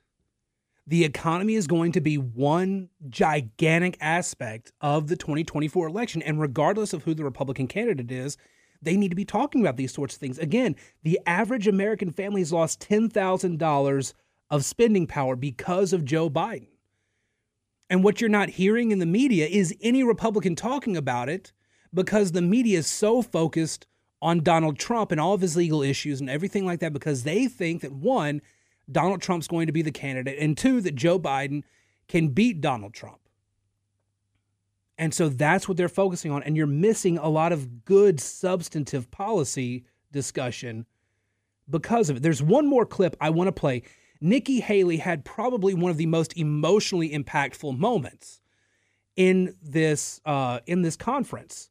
The 0.88 1.04
economy 1.04 1.56
is 1.56 1.68
going 1.68 1.94
to 1.94 2.02
be 2.02 2.18
one 2.18 2.90
gigantic 3.10 3.98
aspect 4.00 4.72
of 4.82 5.08
the 5.08 5.16
2024 5.16 5.88
election. 5.88 6.22
And 6.22 6.40
regardless 6.40 6.94
of 6.94 7.04
who 7.04 7.14
the 7.14 7.24
Republican 7.24 7.68
candidate 7.68 8.12
is, 8.12 8.38
they 8.82 8.96
need 8.96 9.10
to 9.10 9.16
be 9.16 9.26
talking 9.26 9.62
about 9.62 9.78
these 9.78 9.94
sorts 9.94 10.14
of 10.16 10.20
things. 10.20 10.38
Again, 10.38 10.76
the 11.04 11.20
average 11.26 11.68
American 11.68 12.12
family 12.12 12.42
has 12.42 12.54
lost 12.54 12.88
$10,000 12.88 14.14
of 14.52 14.66
spending 14.66 15.08
power 15.08 15.36
because 15.36 15.92
of 15.92 16.06
Joe 16.06 16.30
Biden. 16.30 16.68
And 17.90 18.04
what 18.04 18.22
you're 18.22 18.30
not 18.30 18.50
hearing 18.50 18.92
in 18.92 19.00
the 19.00 19.06
media 19.06 19.48
is 19.48 19.76
any 19.82 20.04
Republican 20.04 20.56
talking 20.56 20.98
about 20.98 21.30
it 21.30 21.52
because 21.94 22.32
the 22.32 22.42
media 22.42 22.80
is 22.80 22.88
so 22.88 23.22
focused 23.22 23.88
on 24.22 24.42
Donald 24.42 24.80
Trump 24.80 25.12
and 25.12 25.20
all 25.20 25.34
of 25.34 25.42
his 25.42 25.56
legal 25.56 25.82
issues 25.82 26.20
and 26.20 26.30
everything 26.30 26.66
like 26.66 26.80
that 26.80 26.94
because 26.94 27.24
they 27.24 27.48
think 27.48 27.82
that 27.82 27.92
one, 27.92 28.42
Donald 28.92 29.22
Trump's 29.22 29.48
going 29.48 29.68
to 29.68 29.74
be 29.74 29.82
the 29.82 29.92
candidate, 29.92 30.38
and 30.40 30.58
two, 30.58 30.82
that 30.82 30.96
Joe 30.96 31.20
Biden 31.20 31.64
can 32.08 32.30
beat 32.30 32.62
Donald 32.62 32.94
Trump. 32.94 33.20
And 34.98 35.14
so 35.14 35.28
that's 35.28 35.68
what 35.68 35.78
they're 35.78 35.90
focusing 35.90 36.32
on. 36.32 36.44
And 36.44 36.56
you're 36.56 36.68
missing 36.68 37.18
a 37.18 37.28
lot 37.28 37.52
of 37.52 37.84
good 37.84 38.20
substantive 38.20 39.12
policy 39.12 39.86
discussion 40.12 40.86
because 41.70 42.10
of 42.10 42.18
it. 42.18 42.24
There's 42.24 42.42
one 42.42 42.68
more 42.68 42.86
clip 42.86 43.16
I 43.20 43.30
want 43.30 43.48
to 43.50 43.52
play. 43.52 43.84
Nikki 44.22 44.62
Haley 44.62 44.98
had 44.98 45.26
probably 45.26 45.74
one 45.74 45.92
of 45.92 45.98
the 45.98 46.06
most 46.06 46.38
emotionally 46.38 47.10
impactful 47.10 47.78
moments 47.78 48.40
in 49.16 49.56
this 49.62 50.22
uh, 50.26 50.60
in 50.66 50.82
this 50.82 50.96
conference 50.96 51.70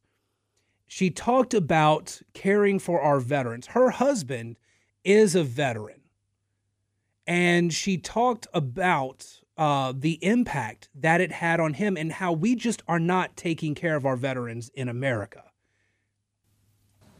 she 0.87 1.09
talked 1.09 1.53
about 1.53 2.21
caring 2.33 2.79
for 2.79 3.01
our 3.01 3.19
veterans. 3.19 3.67
Her 3.67 3.89
husband 3.89 4.57
is 5.03 5.35
a 5.35 5.43
veteran. 5.43 6.01
And 7.27 7.73
she 7.73 7.97
talked 7.97 8.47
about 8.53 9.41
uh, 9.57 9.93
the 9.95 10.23
impact 10.23 10.89
that 10.93 11.21
it 11.21 11.31
had 11.31 11.59
on 11.59 11.73
him 11.73 11.97
and 11.97 12.11
how 12.11 12.33
we 12.33 12.55
just 12.55 12.83
are 12.87 12.99
not 12.99 13.35
taking 13.35 13.73
care 13.73 13.95
of 13.95 14.05
our 14.05 14.15
veterans 14.15 14.69
in 14.73 14.89
America. 14.89 15.43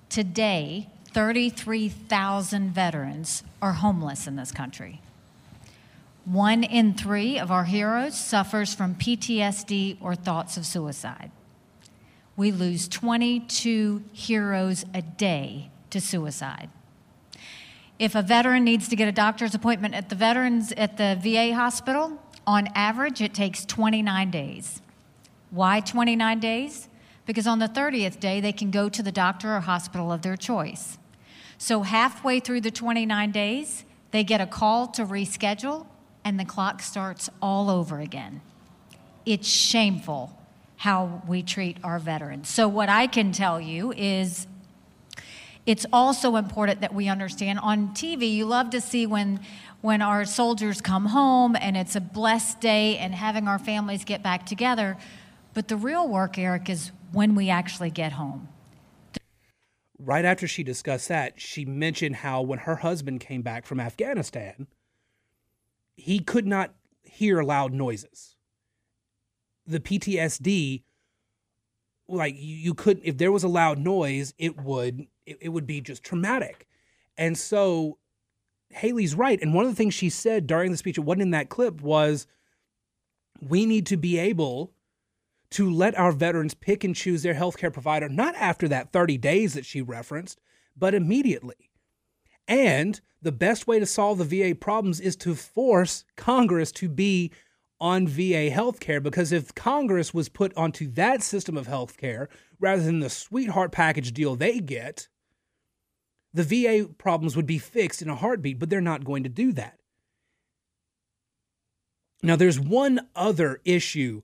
Today, 0.10 0.90
33,000 1.12 2.72
veterans 2.72 3.44
are 3.62 3.74
homeless 3.74 4.28
in 4.28 4.36
this 4.36 4.52
country. 4.52 5.02
One 6.26 6.64
in 6.64 6.94
three 6.94 7.40
of 7.40 7.52
our 7.52 7.66
heroes 7.66 8.20
suffers 8.20 8.74
from 8.74 8.96
PTSD 8.96 9.98
or 10.02 10.16
thoughts 10.16 10.58
of 10.58 10.66
suicide. 10.66 11.32
We 12.38 12.52
lose 12.52 12.88
22 12.88 14.04
heroes 14.12 14.86
a 14.94 15.02
day 15.02 15.70
to 15.90 16.02
suicide. 16.02 16.70
If 17.98 18.14
a 18.16 18.22
veteran 18.22 18.64
needs 18.64 18.90
to 18.90 18.96
get 18.96 19.08
a 19.08 19.14
doctor's 19.14 19.56
appointment 19.56 19.96
at 19.96 20.10
the 20.10 20.16
veterans 20.16 20.74
at 20.74 20.98
the 20.98 21.18
VA 21.22 21.56
hospital, 21.56 22.22
on 22.46 22.68
average 22.76 23.22
it 23.22 23.34
takes 23.34 23.66
29 23.66 24.32
days. 24.32 24.82
Why 25.50 25.80
29 25.80 26.40
days? 26.40 26.90
because 27.26 27.48
on 27.48 27.60
the 27.60 27.68
30th 27.68 28.20
day, 28.20 28.40
they 28.40 28.54
can 28.54 28.72
go 28.72 28.90
to 28.90 29.02
the 29.02 29.12
doctor 29.12 29.56
or 29.56 29.60
hospital 29.62 30.12
of 30.12 30.22
their 30.22 30.38
choice. 30.38 30.98
So, 31.58 31.82
halfway 31.82 32.40
through 32.40 32.62
the 32.62 32.72
29 32.72 33.32
days, 33.32 33.86
they 34.12 34.24
get 34.24 34.42
a 34.42 34.46
call 34.46 34.88
to 34.90 35.06
reschedule, 35.06 35.88
and 36.24 36.40
the 36.40 36.46
clock 36.46 36.82
starts 36.82 37.30
all 37.42 37.70
over 37.70 38.00
again. 38.00 38.42
It's 39.26 39.48
shameful 39.48 40.38
how 40.86 41.20
we 41.28 41.42
treat 41.42 41.78
our 41.84 41.98
veterans. 41.98 42.48
So, 42.48 42.68
what 42.68 42.90
I 42.90 43.08
can 43.08 43.32
tell 43.32 43.60
you 43.60 43.92
is 43.98 44.46
it's 45.66 45.84
also 45.92 46.36
important 46.36 46.82
that 46.82 46.94
we 46.94 47.08
understand 47.08 47.58
on 47.58 47.88
TV, 47.96 48.32
you 48.32 48.46
love 48.46 48.70
to 48.70 48.80
see 48.80 49.08
when 49.08 49.40
when 49.82 50.04
our 50.04 50.26
soldiers 50.26 50.82
come 50.82 51.08
home 51.08 51.56
and 51.56 51.76
it's 51.76 51.96
a 51.96 52.02
blessed 52.02 52.62
day 52.62 53.00
and 53.00 53.16
having 53.16 53.48
our 53.48 53.58
families 53.58 54.04
get 54.04 54.22
back 54.22 54.46
together. 54.46 54.96
But 55.56 55.70
the 55.70 55.76
real 55.76 56.08
work, 56.08 56.38
Erick, 56.38 56.70
is 56.70 56.92
when 57.12 57.34
we 57.34 57.50
actually 57.50 57.90
get 57.90 58.12
home. 58.12 58.48
Right 59.98 60.26
after 60.26 60.48
she 60.48 60.62
discussed 60.62 61.08
that, 61.08 61.42
she 61.42 61.66
mentioned 61.66 62.18
how 62.18 62.44
when 62.44 62.60
her 62.60 62.76
husband 62.76 63.22
came 63.22 63.42
back 63.42 63.66
from 63.66 63.80
Afghanistan, 63.80 64.68
he 65.96 66.20
could 66.20 66.46
not 66.46 66.76
hear 67.02 67.42
loud 67.42 67.74
noises. 67.74 68.35
The 69.68 69.80
PTSD, 69.80 70.84
like 72.08 72.36
you 72.38 72.74
couldn't, 72.74 73.04
if 73.04 73.18
there 73.18 73.32
was 73.32 73.44
a 73.44 73.48
loud 73.48 73.80
noise, 73.80 74.34
it 74.38 74.62
would 74.62 75.08
it, 75.26 75.38
it 75.42 75.50
would 75.50 75.66
be 75.66 75.82
just 75.82 76.04
traumatic. 76.04 76.68
And 77.18 77.38
so 77.38 77.98
Haley's 78.70 79.16
right. 79.16 79.42
And 79.42 79.54
one 79.54 79.66
of 79.66 79.72
the 79.72 79.76
things 79.76 79.94
she 79.94 80.10
said 80.10 80.48
during 80.48 80.72
the 80.72 80.78
speech, 80.78 80.98
it 80.98 81.02
wasn't 81.02 81.24
in 81.24 81.32
that 81.32 81.50
clip, 81.50 81.82
was 81.82 82.28
we 83.42 83.66
need 83.66 83.86
to 83.88 83.98
be 83.98 84.18
able 84.18 84.72
to 85.52 85.70
let 85.70 85.98
our 85.98 86.12
veterans 86.12 86.54
pick 86.54 86.84
and 86.84 86.96
choose 86.96 87.24
their 87.24 87.34
healthcare 87.34 87.72
provider, 87.72 88.10
not 88.10 88.36
after 88.36 88.68
that 88.68 88.92
30 88.92 89.18
days 89.18 89.54
that 89.54 89.66
she 89.66 89.82
referenced, 89.82 90.40
but 90.76 90.94
immediately. 90.94 91.72
And 92.48 93.00
the 93.22 93.32
best 93.32 93.66
way 93.66 93.80
to 93.80 93.86
solve 93.86 94.18
the 94.18 94.26
VA 94.26 94.56
problems 94.56 95.00
is 95.00 95.16
to 95.18 95.34
force 95.34 96.04
Congress 96.16 96.72
to 96.74 96.90
be 96.90 97.32
on 97.80 98.08
VA 98.08 98.50
healthcare 98.50 99.02
because 99.02 99.32
if 99.32 99.54
Congress 99.54 100.14
was 100.14 100.30
put 100.30 100.56
onto 100.56 100.88
that 100.92 101.22
system 101.22 101.58
of 101.58 101.68
healthcare 101.68 102.28
rather 102.60 102.82
than 102.84 103.00
the 103.00 103.10
sweetheart 103.10 103.72
package 103.72 104.14
deal 104.14 104.36
they 104.36 104.60
get, 104.60 105.08
the 106.34 106.44
VA 106.44 106.88
problems 106.98 107.36
would 107.36 107.46
be 107.46 107.58
fixed 107.58 108.02
in 108.02 108.10
a 108.10 108.16
heartbeat, 108.16 108.60
but 108.60 108.70
they're 108.70 108.82
not 108.82 109.06
going 109.06 109.24
to 109.24 109.30
do 109.30 109.52
that. 109.54 109.80
Now, 112.22 112.36
there's 112.36 112.60
one 112.60 113.08
other 113.16 113.62
issue 113.66 114.22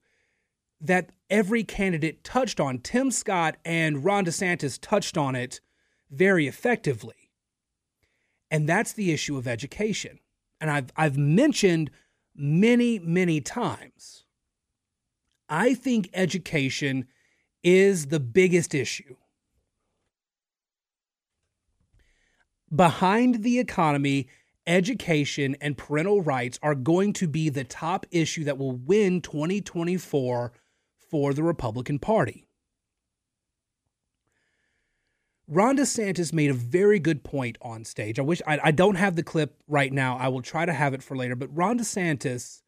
that 0.79 1.11
every 1.29 1.63
candidate 1.63 2.23
touched 2.23 2.59
on. 2.59 2.79
Tim 2.79 3.11
Scott 3.11 3.57
and 3.63 4.03
Ron 4.03 4.25
DeSantis 4.25 4.79
touched 4.81 5.17
on 5.17 5.35
it 5.35 5.61
very 6.09 6.47
effectively. 6.47 7.29
And 8.49 8.67
that's 8.67 8.93
the 8.93 9.11
issue 9.11 9.37
of 9.37 9.47
education. 9.47 10.19
And 10.59 10.69
I've, 10.69 10.91
I've 10.97 11.17
mentioned 11.17 11.91
many, 12.35 12.99
many 12.99 13.41
times. 13.41 14.23
I 15.49 15.73
think 15.73 16.09
education 16.13 17.07
is 17.63 18.07
the 18.07 18.19
biggest 18.19 18.73
issue. 18.73 19.15
Behind 22.73 23.43
the 23.43 23.59
economy, 23.59 24.29
education 24.65 25.57
and 25.59 25.77
parental 25.77 26.21
rights 26.21 26.57
are 26.63 26.75
going 26.75 27.11
to 27.13 27.27
be 27.27 27.49
the 27.49 27.65
top 27.65 28.05
issue 28.11 28.45
that 28.45 28.57
will 28.57 28.71
win 28.71 29.21
2024 29.21 30.53
for 31.09 31.33
the 31.33 31.43
Republican 31.43 31.99
Party. 31.99 32.47
Ron 35.53 35.77
DeSantis 35.77 36.31
made 36.31 36.49
a 36.49 36.53
very 36.53 36.97
good 36.97 37.25
point 37.25 37.57
on 37.61 37.83
stage. 37.83 38.17
I 38.17 38.21
wish 38.21 38.41
I, 38.47 38.57
I, 38.63 38.71
don't 38.71 38.95
have 38.95 39.17
the 39.17 39.21
clip 39.21 39.61
right 39.67 39.91
now. 39.91 40.15
I 40.15 40.29
will 40.29 40.41
try 40.41 40.65
to 40.65 40.71
have 40.71 40.93
it 40.93 41.03
for 41.03 41.17
later. 41.17 41.35
But 41.35 41.53
Ron 41.53 41.77
DeSantis 41.77 42.61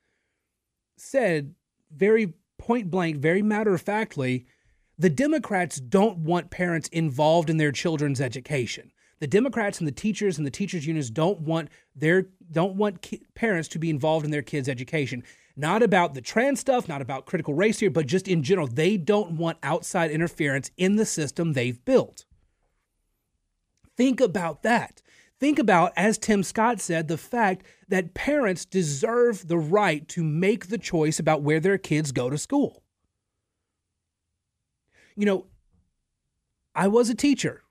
said 0.98 1.56
very 1.96 2.34
point 2.58 2.92
blank, 2.92 3.16
very 3.18 3.42
matter 3.42 3.74
of 3.74 3.82
factly, 3.82 4.46
the 5.00 5.10
Democrats 5.10 5.78
don't 5.78 6.20
want 6.20 6.52
parents 6.52 6.90
involved 6.90 7.50
in 7.50 7.56
their 7.56 7.72
children's 7.72 8.20
education. 8.20 8.92
The 9.20 9.28
Democrats 9.28 9.80
and 9.80 9.88
the 9.88 9.94
teachers 9.94 10.38
and 10.38 10.46
the 10.46 10.52
teachers 10.52 10.86
unions 10.86 11.10
don't 11.10 11.40
want 11.40 11.70
their 11.96 12.28
don't 12.52 12.76
want 12.76 13.02
ki- 13.02 13.24
parents 13.34 13.70
to 13.70 13.80
be 13.80 13.90
involved 13.90 14.26
in 14.26 14.32
their 14.32 14.42
kids' 14.42 14.68
education 14.68 15.24
not 15.56 15.84
about 15.84 16.16
the 16.16 16.22
trans 16.22 16.60
stuff, 16.60 16.90
not 16.90 17.02
about 17.02 17.28
critical 17.28 17.54
race 17.54 17.80
here, 17.80 17.92
but 17.92 18.08
just 18.08 18.28
in 18.28 18.44
general. 18.44 18.68
They 18.68 18.98
don't 18.98 19.38
want 19.38 19.58
outside 19.64 20.12
interference 20.12 20.72
in 20.78 20.98
the 20.98 21.06
system 21.06 21.54
they've 21.54 21.84
built. 21.86 22.26
Think 23.98 24.20
about 24.22 24.64
that. 24.64 25.02
Think 25.40 25.60
about, 25.60 25.92
as 25.98 26.18
Tim 26.18 26.42
Scott 26.42 26.80
said, 26.80 27.08
the 27.08 27.18
fact 27.18 27.66
that 27.90 28.14
parents 28.14 28.66
deserve 28.66 29.48
the 29.48 29.58
right 29.58 30.08
to 30.10 30.24
make 30.24 30.68
the 30.68 30.78
choice 30.78 31.20
about 31.20 31.42
where 31.42 31.60
their 31.60 31.78
kids 31.78 32.12
go 32.12 32.30
to 32.30 32.38
school. 32.38 32.84
You 35.16 35.26
know, 35.26 35.46
I 36.74 36.88
was 36.88 37.10
a 37.10 37.16
teacher. 37.16 37.62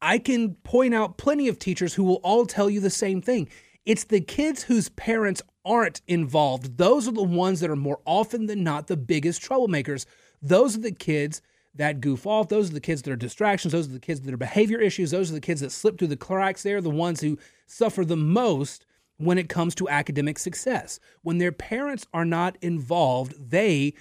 I 0.00 0.18
can 0.18 0.56
point 0.56 0.94
out 0.94 1.16
plenty 1.16 1.48
of 1.48 1.58
teachers 1.58 1.94
who 1.94 2.04
will 2.04 2.20
all 2.22 2.44
tell 2.44 2.68
you 2.68 2.80
the 2.80 2.90
same 2.90 3.22
thing. 3.22 3.48
It's 3.86 4.04
the 4.04 4.20
kids 4.20 4.64
whose 4.64 4.90
parents 4.90 5.40
aren't 5.64 6.02
involved. 6.06 6.76
Those 6.76 7.08
are 7.08 7.12
the 7.12 7.22
ones 7.22 7.60
that 7.60 7.70
are 7.70 7.76
more 7.76 8.00
often 8.04 8.46
than 8.46 8.62
not 8.62 8.86
the 8.86 8.96
biggest 8.96 9.42
troublemakers. 9.42 10.04
Those 10.42 10.76
are 10.76 10.80
the 10.80 10.92
kids 10.92 11.40
that 11.74 12.00
goof 12.00 12.26
off. 12.26 12.48
Those 12.48 12.70
are 12.70 12.74
the 12.74 12.80
kids 12.80 13.02
that 13.02 13.10
are 13.10 13.16
distractions. 13.16 13.72
Those 13.72 13.88
are 13.88 13.92
the 13.92 14.00
kids 14.00 14.20
that 14.20 14.32
are 14.32 14.38
behavior 14.38 14.80
issues. 14.80 15.10
Those 15.10 15.30
are 15.30 15.34
the 15.34 15.40
kids 15.40 15.60
that 15.60 15.72
slip 15.72 15.98
through 15.98 16.08
the 16.08 16.16
cracks. 16.16 16.62
They're 16.62 16.80
the 16.80 16.90
ones 16.90 17.20
who 17.20 17.38
suffer 17.66 18.04
the 18.04 18.16
most 18.16 18.86
when 19.16 19.38
it 19.38 19.48
comes 19.48 19.74
to 19.76 19.88
academic 19.88 20.38
success. 20.38 21.00
When 21.22 21.38
their 21.38 21.52
parents 21.52 22.06
are 22.12 22.24
not 22.24 22.56
involved, 22.60 23.50
they 23.50 23.94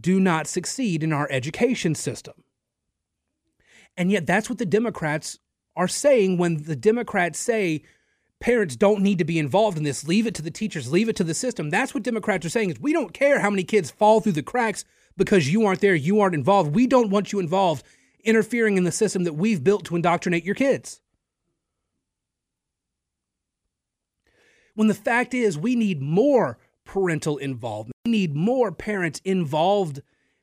do 0.00 0.20
not 0.20 0.46
succeed 0.46 1.02
in 1.02 1.12
our 1.12 1.28
education 1.30 1.94
system. 1.94 2.34
And 3.96 4.10
yet, 4.10 4.26
that's 4.26 4.48
what 4.48 4.58
the 4.58 4.66
Democrats 4.66 5.38
are 5.76 5.88
saying 5.88 6.38
when 6.38 6.62
the 6.62 6.76
Democrats 6.76 7.38
say, 7.38 7.82
parents 8.40 8.76
don't 8.76 9.02
need 9.02 9.18
to 9.18 9.24
be 9.24 9.38
involved 9.38 9.76
in 9.76 9.84
this. 9.84 10.06
Leave 10.06 10.26
it 10.26 10.34
to 10.34 10.42
the 10.42 10.50
teachers, 10.50 10.90
leave 10.90 11.08
it 11.08 11.16
to 11.16 11.24
the 11.24 11.34
system. 11.34 11.70
That's 11.70 11.92
what 11.92 12.02
Democrats 12.02 12.46
are 12.46 12.50
saying 12.50 12.70
is 12.70 12.80
we 12.80 12.92
don't 12.92 13.12
care 13.12 13.40
how 13.40 13.50
many 13.50 13.64
kids 13.64 13.90
fall 13.90 14.20
through 14.20 14.32
the 14.32 14.42
cracks 14.42 14.84
because 15.16 15.52
you 15.52 15.66
aren't 15.66 15.80
there, 15.80 15.94
you 15.94 16.20
aren't 16.20 16.34
involved. 16.34 16.74
We 16.74 16.86
don't 16.86 17.10
want 17.10 17.32
you 17.32 17.38
involved 17.38 17.84
interfering 18.22 18.76
in 18.76 18.84
the 18.84 18.92
system 18.92 19.24
that 19.24 19.34
we've 19.34 19.64
built 19.64 19.84
to 19.86 19.96
indoctrinate 19.96 20.44
your 20.44 20.54
kids. 20.54 21.00
When 24.74 24.88
the 24.88 24.94
fact 24.94 25.34
is 25.34 25.58
we 25.58 25.74
need 25.74 26.00
more 26.00 26.58
parental 26.84 27.38
involvement. 27.38 27.94
We 28.04 28.12
need 28.12 28.34
more 28.34 28.72
parents 28.72 29.20
involved 29.24 30.00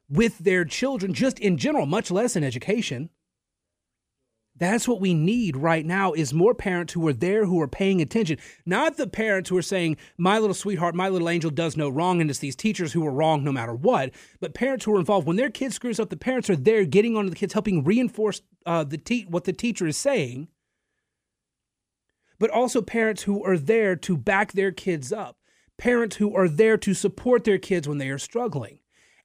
with 0.09 0.39
their 0.39 0.63
children 0.63 1.13
just 1.13 1.39
in 1.39 1.57
general, 1.57 1.85
much 1.85 2.09
less 2.09 2.35
in 2.35 2.43
education. 2.43 3.09
That's 4.59 4.87
what 4.87 4.99
we 4.99 5.13
need 5.13 5.55
right 5.55 5.85
now 5.85 6.13
is 6.13 6.33
more 6.33 6.55
parents 6.55 6.93
who 6.93 7.07
are 7.07 7.13
there 7.13 7.45
who 7.45 7.61
are 7.61 7.67
paying 7.67 8.01
attention. 8.01 8.39
Not 8.65 8.97
the 8.97 9.07
parents 9.07 9.49
who 9.49 9.57
are 9.57 9.61
saying, 9.61 9.97
my 10.17 10.39
little 10.39 10.55
sweetheart, 10.55 10.95
my 10.95 11.09
little 11.09 11.29
angel 11.29 11.51
does 11.51 11.77
no 11.77 11.89
wrong, 11.89 12.21
and 12.21 12.29
it's 12.29 12.39
these 12.39 12.55
teachers 12.55 12.93
who 12.93 13.05
are 13.05 13.11
wrong 13.11 13.43
no 13.43 13.51
matter 13.51 13.75
what, 13.75 14.11
but 14.39 14.53
parents 14.53 14.85
who 14.85 14.95
are 14.95 14.99
involved. 14.99 15.27
When 15.27 15.35
their 15.35 15.49
kid 15.49 15.73
screws 15.73 15.99
up, 15.99 16.09
the 16.09 16.17
parents 16.17 16.49
are 16.49 16.55
there 16.55 16.85
getting 16.85 17.15
onto 17.15 17.29
the 17.29 17.35
kids, 17.35 17.53
helping 17.53 17.83
reinforce 17.83 18.41
uh, 18.65 18.83
the 18.83 18.97
te- 18.97 19.27
what 19.29 19.43
the 19.43 19.53
teacher 19.53 19.87
is 19.87 19.97
saying, 19.97 20.47
but 22.39 22.49
also 22.49 22.81
parents 22.81 23.23
who 23.23 23.43
are 23.43 23.57
there 23.57 23.95
to 23.95 24.17
back 24.17 24.53
their 24.53 24.71
kids 24.71 25.11
up, 25.11 25.37
parents 25.77 26.17
who 26.17 26.35
are 26.35 26.49
there 26.49 26.77
to 26.77 26.93
support 26.93 27.43
their 27.43 27.57
kids 27.57 27.87
when 27.87 27.97
they 27.97 28.09
are 28.09 28.17
struggling. 28.17 28.79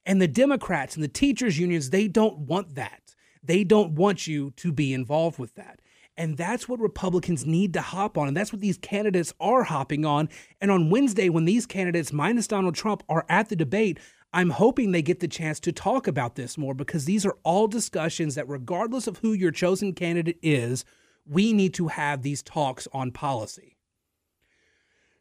And 0.05 0.21
the 0.21 0.27
Democrats 0.27 0.95
and 0.95 1.03
the 1.03 1.07
teachers' 1.07 1.59
unions, 1.59 1.89
they 1.89 2.07
don't 2.07 2.39
want 2.39 2.75
that. 2.75 3.02
They 3.43 3.63
don't 3.63 3.93
want 3.93 4.25
you 4.27 4.51
to 4.57 4.71
be 4.71 4.93
involved 4.93 5.37
with 5.37 5.55
that. 5.55 5.79
And 6.15 6.37
that's 6.37 6.69
what 6.69 6.79
Republicans 6.79 7.45
need 7.45 7.73
to 7.73 7.81
hop 7.81 8.17
on. 8.17 8.27
And 8.27 8.37
that's 8.37 8.53
what 8.53 8.61
these 8.61 8.77
candidates 8.77 9.33
are 9.39 9.63
hopping 9.63 10.05
on. 10.05 10.29
And 10.61 10.69
on 10.69 10.89
Wednesday, 10.89 11.29
when 11.29 11.45
these 11.45 11.65
candidates, 11.65 12.13
minus 12.13 12.47
Donald 12.47 12.75
Trump, 12.75 13.03
are 13.09 13.25
at 13.29 13.49
the 13.49 13.55
debate, 13.55 13.99
I'm 14.31 14.51
hoping 14.51 14.91
they 14.91 15.01
get 15.01 15.19
the 15.19 15.27
chance 15.27 15.59
to 15.61 15.71
talk 15.71 16.07
about 16.07 16.35
this 16.35 16.57
more 16.57 16.73
because 16.73 17.05
these 17.05 17.25
are 17.25 17.37
all 17.43 17.67
discussions 17.67 18.35
that, 18.35 18.47
regardless 18.47 19.07
of 19.07 19.17
who 19.19 19.33
your 19.33 19.51
chosen 19.51 19.93
candidate 19.93 20.39
is, 20.41 20.85
we 21.25 21.53
need 21.53 21.73
to 21.75 21.87
have 21.87 22.21
these 22.21 22.41
talks 22.43 22.87
on 22.93 23.11
policy. 23.11 23.77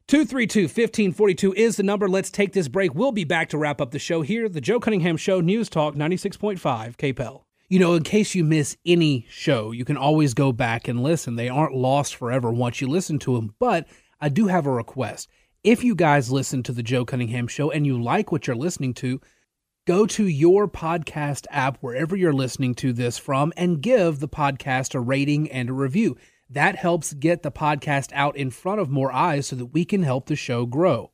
232 0.09 0.63
1542 0.63 1.55
is 1.55 1.77
the 1.77 1.83
number. 1.83 2.09
Let's 2.09 2.31
take 2.31 2.53
this 2.53 2.69
break. 2.69 2.95
We'll 2.95 3.13
be 3.13 3.25
back 3.25 3.49
to 3.51 3.59
wrap 3.59 3.81
up 3.81 3.93
the 3.93 3.99
show 3.99 4.23
here. 4.23 4.49
The 4.49 4.61
Joe 4.61 4.81
Cunningham 4.81 5.17
Show, 5.17 5.41
News 5.41 5.69
Talk 5.71 5.95
96.5 5.95 6.59
KPEL. 6.97 7.43
You 7.73 7.79
know, 7.79 7.95
in 7.95 8.03
case 8.03 8.35
you 8.35 8.45
miss 8.45 8.77
any 8.85 9.25
show, 9.31 9.71
you 9.71 9.87
can 9.87 9.97
always 9.97 10.35
go 10.35 10.53
back 10.53 10.89
and 10.89 11.03
listen. 11.03 11.37
They 11.37 11.49
aren't 11.49 11.75
lost 11.75 12.15
forever 12.15 12.53
once 12.53 12.83
you 12.83 12.87
listen 12.87 13.19
to 13.21 13.35
them. 13.35 13.55
But 13.59 13.89
I 14.21 14.29
do 14.29 14.49
have 14.49 14.67
a 14.67 14.71
request. 14.71 15.31
If 15.65 15.83
you 15.83 15.95
guys 15.95 16.31
listen 16.31 16.63
to 16.65 16.73
the 16.73 16.83
Joe 16.83 17.07
Cunningham 17.07 17.49
Show 17.49 17.71
and 17.71 17.87
you 17.87 17.99
like 17.99 18.31
what 18.31 18.47
you're 18.47 18.55
listening 18.55 18.93
to, 18.97 19.23
go 19.87 20.05
to 20.05 20.27
your 20.27 20.69
podcast 20.69 21.47
app, 21.51 21.79
wherever 21.79 22.15
you're 22.15 22.35
listening 22.35 22.75
to 22.75 22.93
this 22.93 23.17
from, 23.17 23.55
and 23.57 23.81
give 23.81 24.19
the 24.21 24.29
podcast 24.29 24.95
a 24.95 25.01
rating 25.01 25.51
and 25.51 25.71
a 25.71 25.73
review. 25.73 26.19
That 26.51 26.77
helps 26.77 27.15
get 27.15 27.43
the 27.43 27.51
podcast 27.51 28.11
out 28.13 28.37
in 28.37 28.51
front 28.51 28.83
of 28.83 28.91
more 28.91 29.11
eyes 29.11 29.47
so 29.47 29.57
that 29.57 29.73
we 29.73 29.87
can 29.87 30.03
help 30.03 30.27
the 30.27 30.37
show 30.37 30.67
grow. 30.67 31.11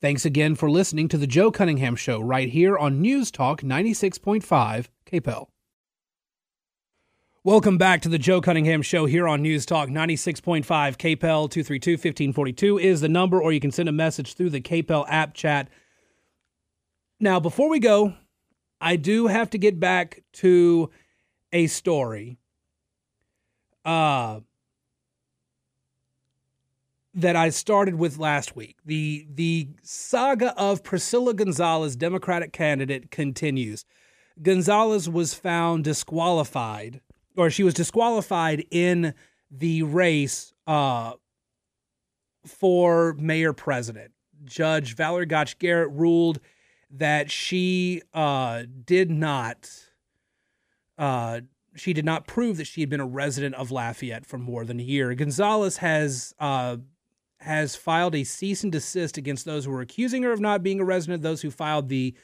Thanks 0.00 0.24
again 0.24 0.56
for 0.56 0.68
listening 0.68 1.06
to 1.10 1.16
the 1.16 1.28
Joe 1.28 1.52
Cunningham 1.52 1.94
Show 1.94 2.18
right 2.18 2.48
here 2.48 2.76
on 2.76 3.00
News 3.00 3.30
Talk 3.30 3.62
96.5 3.62 4.88
KPEL. 5.06 5.46
Welcome 7.44 7.76
back 7.76 8.02
to 8.02 8.08
the 8.08 8.18
Joe 8.18 8.40
Cunningham 8.40 8.82
Show 8.82 9.06
here 9.06 9.26
on 9.26 9.42
News 9.42 9.66
Talk 9.66 9.88
96.5 9.88 10.64
KPEL 10.64 11.50
232 11.50 11.90
1542 11.94 12.78
is 12.78 13.00
the 13.00 13.08
number, 13.08 13.42
or 13.42 13.50
you 13.50 13.58
can 13.58 13.72
send 13.72 13.88
a 13.88 13.92
message 13.92 14.34
through 14.34 14.50
the 14.50 14.60
KPEL 14.60 15.06
app 15.08 15.34
chat. 15.34 15.68
Now, 17.18 17.40
before 17.40 17.68
we 17.68 17.80
go, 17.80 18.14
I 18.80 18.94
do 18.94 19.26
have 19.26 19.50
to 19.50 19.58
get 19.58 19.80
back 19.80 20.22
to 20.34 20.90
a 21.52 21.66
story. 21.66 22.38
Uh, 23.84 24.38
that 27.14 27.34
I 27.34 27.48
started 27.48 27.96
with 27.96 28.18
last 28.18 28.54
week. 28.54 28.76
The 28.86 29.26
the 29.28 29.70
saga 29.82 30.56
of 30.56 30.84
Priscilla 30.84 31.34
Gonzalez, 31.34 31.96
Democratic 31.96 32.52
candidate, 32.52 33.10
continues. 33.10 33.84
Gonzalez 34.40 35.08
was 35.08 35.34
found 35.34 35.82
disqualified, 35.82 37.00
or 37.36 37.50
she 37.50 37.62
was 37.62 37.74
disqualified 37.74 38.64
in 38.70 39.14
the 39.50 39.82
race 39.82 40.52
uh, 40.66 41.12
for 42.46 43.14
mayor 43.18 43.52
president. 43.52 44.12
Judge 44.44 44.96
Valerie 44.96 45.26
Gotch 45.26 45.58
Garrett 45.58 45.90
ruled 45.92 46.40
that 46.90 47.30
she 47.30 48.02
uh, 48.12 48.64
did 48.84 49.10
not 49.10 49.70
uh, 50.98 51.40
she 51.74 51.92
did 51.92 52.04
not 52.04 52.26
prove 52.26 52.58
that 52.58 52.66
she 52.66 52.82
had 52.82 52.90
been 52.90 53.00
a 53.00 53.06
resident 53.06 53.54
of 53.54 53.70
Lafayette 53.70 54.26
for 54.26 54.38
more 54.38 54.64
than 54.64 54.78
a 54.78 54.82
year. 54.82 55.14
Gonzalez 55.14 55.78
has 55.78 56.34
uh, 56.38 56.76
has 57.38 57.74
filed 57.74 58.14
a 58.14 58.24
cease 58.24 58.62
and 58.62 58.70
desist 58.70 59.16
against 59.16 59.44
those 59.44 59.64
who 59.64 59.72
are 59.72 59.80
accusing 59.80 60.22
her 60.22 60.32
of 60.32 60.40
not 60.40 60.62
being 60.62 60.80
a 60.80 60.84
resident, 60.84 61.22
those 61.22 61.42
who 61.42 61.50
filed 61.50 61.88
the 61.88 62.14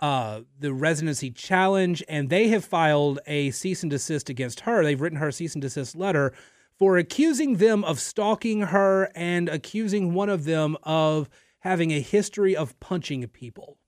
uh, 0.00 0.42
the 0.58 0.72
residency 0.72 1.30
challenge, 1.30 2.02
and 2.08 2.30
they 2.30 2.48
have 2.48 2.64
filed 2.64 3.18
a 3.26 3.50
cease 3.50 3.82
and 3.82 3.90
desist 3.90 4.30
against 4.30 4.60
her. 4.60 4.84
They've 4.84 5.00
written 5.00 5.18
her 5.18 5.32
cease 5.32 5.54
and 5.54 5.62
desist 5.62 5.96
letter 5.96 6.32
for 6.78 6.96
accusing 6.96 7.56
them 7.56 7.82
of 7.84 7.98
stalking 7.98 8.60
her 8.60 9.10
and 9.14 9.48
accusing 9.48 10.14
one 10.14 10.28
of 10.28 10.44
them 10.44 10.76
of 10.84 11.28
having 11.60 11.90
a 11.90 12.00
history 12.00 12.54
of 12.56 12.78
punching 12.78 13.26
people. 13.28 13.78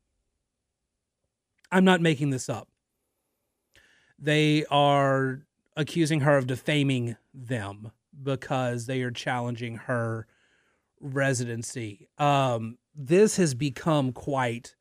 I'm 1.71 1.85
not 1.85 2.01
making 2.01 2.31
this 2.31 2.49
up. 2.49 2.69
They 4.19 4.65
are 4.67 5.47
accusing 5.77 6.21
her 6.21 6.37
of 6.37 6.49
defaming 6.49 7.17
them 7.33 7.93
because 8.23 8.87
they 8.87 9.03
are 9.03 9.13
challenging 9.13 9.77
her 9.77 10.27
residency. 11.01 12.09
Um, 12.19 12.79
this 12.95 13.37
has 13.37 13.55
become 13.55 14.13
quite 14.13 14.75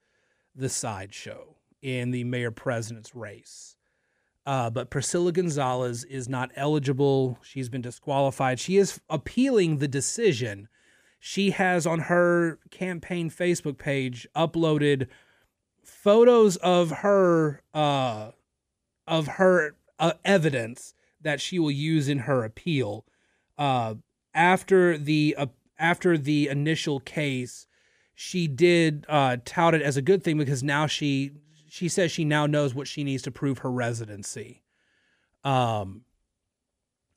the 0.59 0.69
sideshow 0.69 1.55
in 1.81 2.11
the 2.11 2.23
mayor 2.23 2.51
president's 2.51 3.15
race. 3.15 3.75
Uh, 4.45 4.69
but 4.69 4.89
Priscilla 4.89 5.31
Gonzalez 5.31 6.03
is 6.05 6.27
not 6.27 6.51
eligible. 6.55 7.37
She's 7.43 7.69
been 7.69 7.81
disqualified. 7.81 8.59
She 8.59 8.77
is 8.77 8.99
appealing 9.09 9.77
the 9.77 9.87
decision. 9.87 10.67
She 11.19 11.51
has 11.51 11.85
on 11.85 12.01
her 12.01 12.59
campaign 12.71 13.29
Facebook 13.29 13.77
page 13.77 14.27
uploaded 14.35 15.07
photos 15.83 16.55
of 16.57 16.91
her 16.91 17.61
uh, 17.73 18.31
of 19.07 19.27
her 19.27 19.75
uh, 19.99 20.13
evidence 20.23 20.93
that 21.21 21.41
she 21.41 21.59
will 21.59 21.71
use 21.71 22.07
in 22.07 22.19
her 22.19 22.43
appeal. 22.43 23.05
Uh, 23.57 23.95
after 24.33 24.97
the 24.97 25.35
uh, 25.37 25.47
after 25.77 26.17
the 26.17 26.47
initial 26.47 26.99
case, 26.99 27.67
she 28.21 28.49
did 28.49 29.05
uh, 29.07 29.37
tout 29.45 29.73
it 29.73 29.81
as 29.81 29.95
a 29.95 30.01
good 30.01 30.21
thing 30.21 30.37
because 30.37 30.61
now 30.61 30.85
she 30.85 31.31
she 31.69 31.87
says 31.87 32.11
she 32.11 32.25
now 32.25 32.45
knows 32.45 32.75
what 32.75 32.85
she 32.85 33.05
needs 33.05 33.23
to 33.23 33.31
prove 33.31 33.59
her 33.59 33.71
residency. 33.71 34.61
Um, 35.45 36.01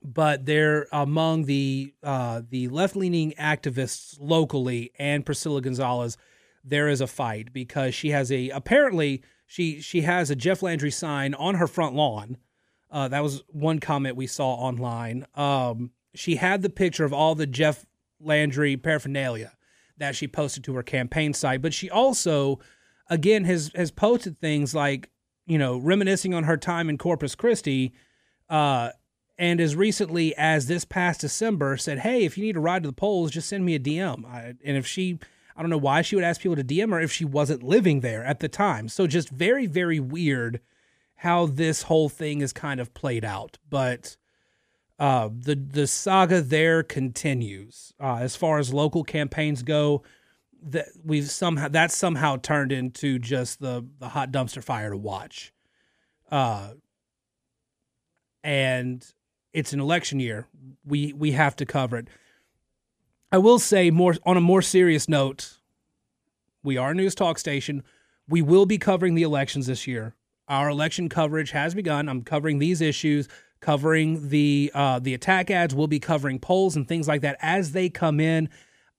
but 0.00 0.46
they're 0.46 0.86
among 0.92 1.46
the 1.46 1.92
uh, 2.04 2.42
the 2.48 2.68
left 2.68 2.94
leaning 2.94 3.32
activists 3.32 4.16
locally 4.20 4.92
and 4.96 5.26
Priscilla 5.26 5.60
Gonzalez. 5.60 6.16
There 6.62 6.86
is 6.86 7.00
a 7.00 7.08
fight 7.08 7.52
because 7.52 7.96
she 7.96 8.10
has 8.10 8.30
a 8.30 8.50
apparently 8.50 9.24
she 9.44 9.80
she 9.80 10.02
has 10.02 10.30
a 10.30 10.36
Jeff 10.36 10.62
Landry 10.62 10.92
sign 10.92 11.34
on 11.34 11.56
her 11.56 11.66
front 11.66 11.96
lawn. 11.96 12.36
Uh, 12.92 13.08
that 13.08 13.24
was 13.24 13.42
one 13.48 13.80
comment 13.80 14.14
we 14.14 14.28
saw 14.28 14.54
online. 14.54 15.26
Um, 15.34 15.90
she 16.14 16.36
had 16.36 16.62
the 16.62 16.70
picture 16.70 17.04
of 17.04 17.12
all 17.12 17.34
the 17.34 17.48
Jeff 17.48 17.86
Landry 18.20 18.76
paraphernalia 18.76 19.54
that 20.02 20.16
she 20.16 20.26
posted 20.28 20.64
to 20.64 20.74
her 20.74 20.82
campaign 20.82 21.32
site. 21.32 21.62
But 21.62 21.72
she 21.72 21.88
also, 21.88 22.60
again, 23.08 23.44
has 23.44 23.70
has 23.74 23.90
posted 23.90 24.38
things 24.40 24.74
like, 24.74 25.10
you 25.46 25.58
know, 25.58 25.78
reminiscing 25.78 26.34
on 26.34 26.44
her 26.44 26.56
time 26.56 26.90
in 26.90 26.98
Corpus 26.98 27.34
Christi, 27.34 27.92
uh, 28.50 28.90
and 29.38 29.60
as 29.60 29.74
recently 29.74 30.34
as 30.36 30.66
this 30.66 30.84
past 30.84 31.20
December 31.20 31.76
said, 31.76 32.00
"Hey, 32.00 32.24
if 32.24 32.36
you 32.36 32.44
need 32.44 32.54
to 32.54 32.60
ride 32.60 32.82
to 32.82 32.88
the 32.88 32.92
polls, 32.92 33.30
just 33.30 33.48
send 33.48 33.64
me 33.64 33.74
a 33.74 33.80
DM." 33.80 34.24
I, 34.26 34.54
and 34.64 34.76
if 34.76 34.86
she, 34.86 35.18
I 35.56 35.62
don't 35.62 35.70
know 35.70 35.78
why 35.78 36.02
she 36.02 36.16
would 36.16 36.24
ask 36.24 36.40
people 36.40 36.56
to 36.56 36.64
DM 36.64 36.90
her 36.90 37.00
if 37.00 37.12
she 37.12 37.24
wasn't 37.24 37.62
living 37.62 38.00
there 38.00 38.24
at 38.24 38.40
the 38.40 38.48
time. 38.48 38.88
So 38.88 39.06
just 39.06 39.30
very, 39.30 39.66
very 39.66 40.00
weird 40.00 40.60
how 41.16 41.46
this 41.46 41.82
whole 41.82 42.08
thing 42.08 42.40
is 42.40 42.52
kind 42.52 42.80
of 42.80 42.92
played 42.94 43.24
out, 43.24 43.58
but 43.70 44.16
uh, 45.02 45.28
the 45.36 45.56
the 45.56 45.88
saga 45.88 46.40
there 46.40 46.84
continues 46.84 47.92
uh, 47.98 48.18
as 48.20 48.36
far 48.36 48.60
as 48.60 48.72
local 48.72 49.02
campaigns 49.02 49.64
go. 49.64 50.04
That 50.64 50.86
we've 51.04 51.28
somehow 51.28 51.66
that's 51.66 51.96
somehow 51.96 52.36
turned 52.36 52.70
into 52.70 53.18
just 53.18 53.58
the 53.58 53.84
the 53.98 54.10
hot 54.10 54.30
dumpster 54.30 54.62
fire 54.62 54.90
to 54.90 54.96
watch. 54.96 55.52
Uh, 56.30 56.74
and 58.44 59.04
it's 59.52 59.72
an 59.72 59.80
election 59.80 60.20
year. 60.20 60.46
We 60.84 61.12
we 61.12 61.32
have 61.32 61.56
to 61.56 61.66
cover 61.66 61.96
it. 61.96 62.06
I 63.32 63.38
will 63.38 63.58
say 63.58 63.90
more 63.90 64.14
on 64.24 64.36
a 64.36 64.40
more 64.40 64.62
serious 64.62 65.08
note. 65.08 65.58
We 66.62 66.76
are 66.76 66.92
a 66.92 66.94
news 66.94 67.16
talk 67.16 67.40
station. 67.40 67.82
We 68.28 68.40
will 68.40 68.66
be 68.66 68.78
covering 68.78 69.16
the 69.16 69.24
elections 69.24 69.66
this 69.66 69.88
year. 69.88 70.14
Our 70.46 70.68
election 70.68 71.08
coverage 71.08 71.50
has 71.50 71.74
begun. 71.74 72.08
I'm 72.08 72.22
covering 72.22 72.60
these 72.60 72.80
issues 72.80 73.26
covering 73.62 74.28
the 74.28 74.70
uh, 74.74 74.98
the 74.98 75.14
attack 75.14 75.50
ads. 75.50 75.74
We'll 75.74 75.86
be 75.86 76.00
covering 76.00 76.38
polls 76.38 76.76
and 76.76 76.86
things 76.86 77.08
like 77.08 77.22
that 77.22 77.38
as 77.40 77.72
they 77.72 77.88
come 77.88 78.20
in. 78.20 78.50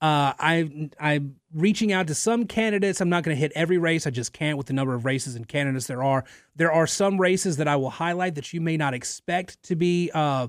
Uh, 0.01 0.33
I 0.39 0.89
I'm 0.99 1.35
reaching 1.53 1.93
out 1.93 2.07
to 2.07 2.15
some 2.15 2.47
candidates. 2.47 2.99
I'm 2.99 3.09
not 3.09 3.23
going 3.23 3.35
to 3.35 3.39
hit 3.39 3.51
every 3.55 3.77
race. 3.77 4.07
I 4.07 4.09
just 4.09 4.33
can't 4.33 4.57
with 4.57 4.67
the 4.67 4.73
number 4.73 4.95
of 4.95 5.05
races 5.05 5.35
and 5.35 5.47
candidates 5.47 5.85
there 5.85 6.03
are. 6.03 6.25
There 6.55 6.71
are 6.71 6.87
some 6.87 7.21
races 7.21 7.57
that 7.57 7.67
I 7.67 7.75
will 7.75 7.91
highlight 7.91 8.35
that 8.35 8.51
you 8.51 8.59
may 8.59 8.75
not 8.75 8.93
expect 8.93 9.61
to 9.63 9.75
be 9.75 10.09
uh, 10.13 10.47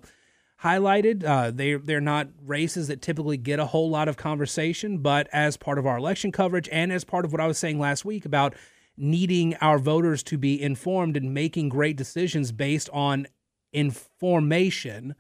highlighted. 0.63 1.25
Uh, 1.25 1.51
they 1.51 1.75
they're 1.75 2.01
not 2.01 2.29
races 2.45 2.89
that 2.89 3.03
typically 3.03 3.37
get 3.37 3.59
a 3.61 3.67
whole 3.67 3.91
lot 3.91 4.09
of 4.09 4.17
conversation, 4.17 4.99
but 4.99 5.29
as 5.33 5.57
part 5.57 5.79
of 5.79 5.87
our 5.87 5.99
election 5.99 6.33
coverage 6.33 6.69
and 6.73 6.91
as 6.93 7.05
part 7.05 7.25
of 7.25 7.33
what 7.33 7.41
I 7.41 7.47
was 7.47 7.59
saying 7.59 7.79
last 7.79 8.05
week 8.05 8.25
about 8.25 8.55
needing 8.97 9.55
our 9.57 9.79
voters 9.79 10.23
to 10.23 10.39
be 10.39 10.61
informed 10.61 11.17
and 11.17 11.35
making 11.35 11.69
great 11.69 11.97
decisions 11.97 12.53
based 12.53 12.89
on 12.93 13.27
information. 13.75 15.15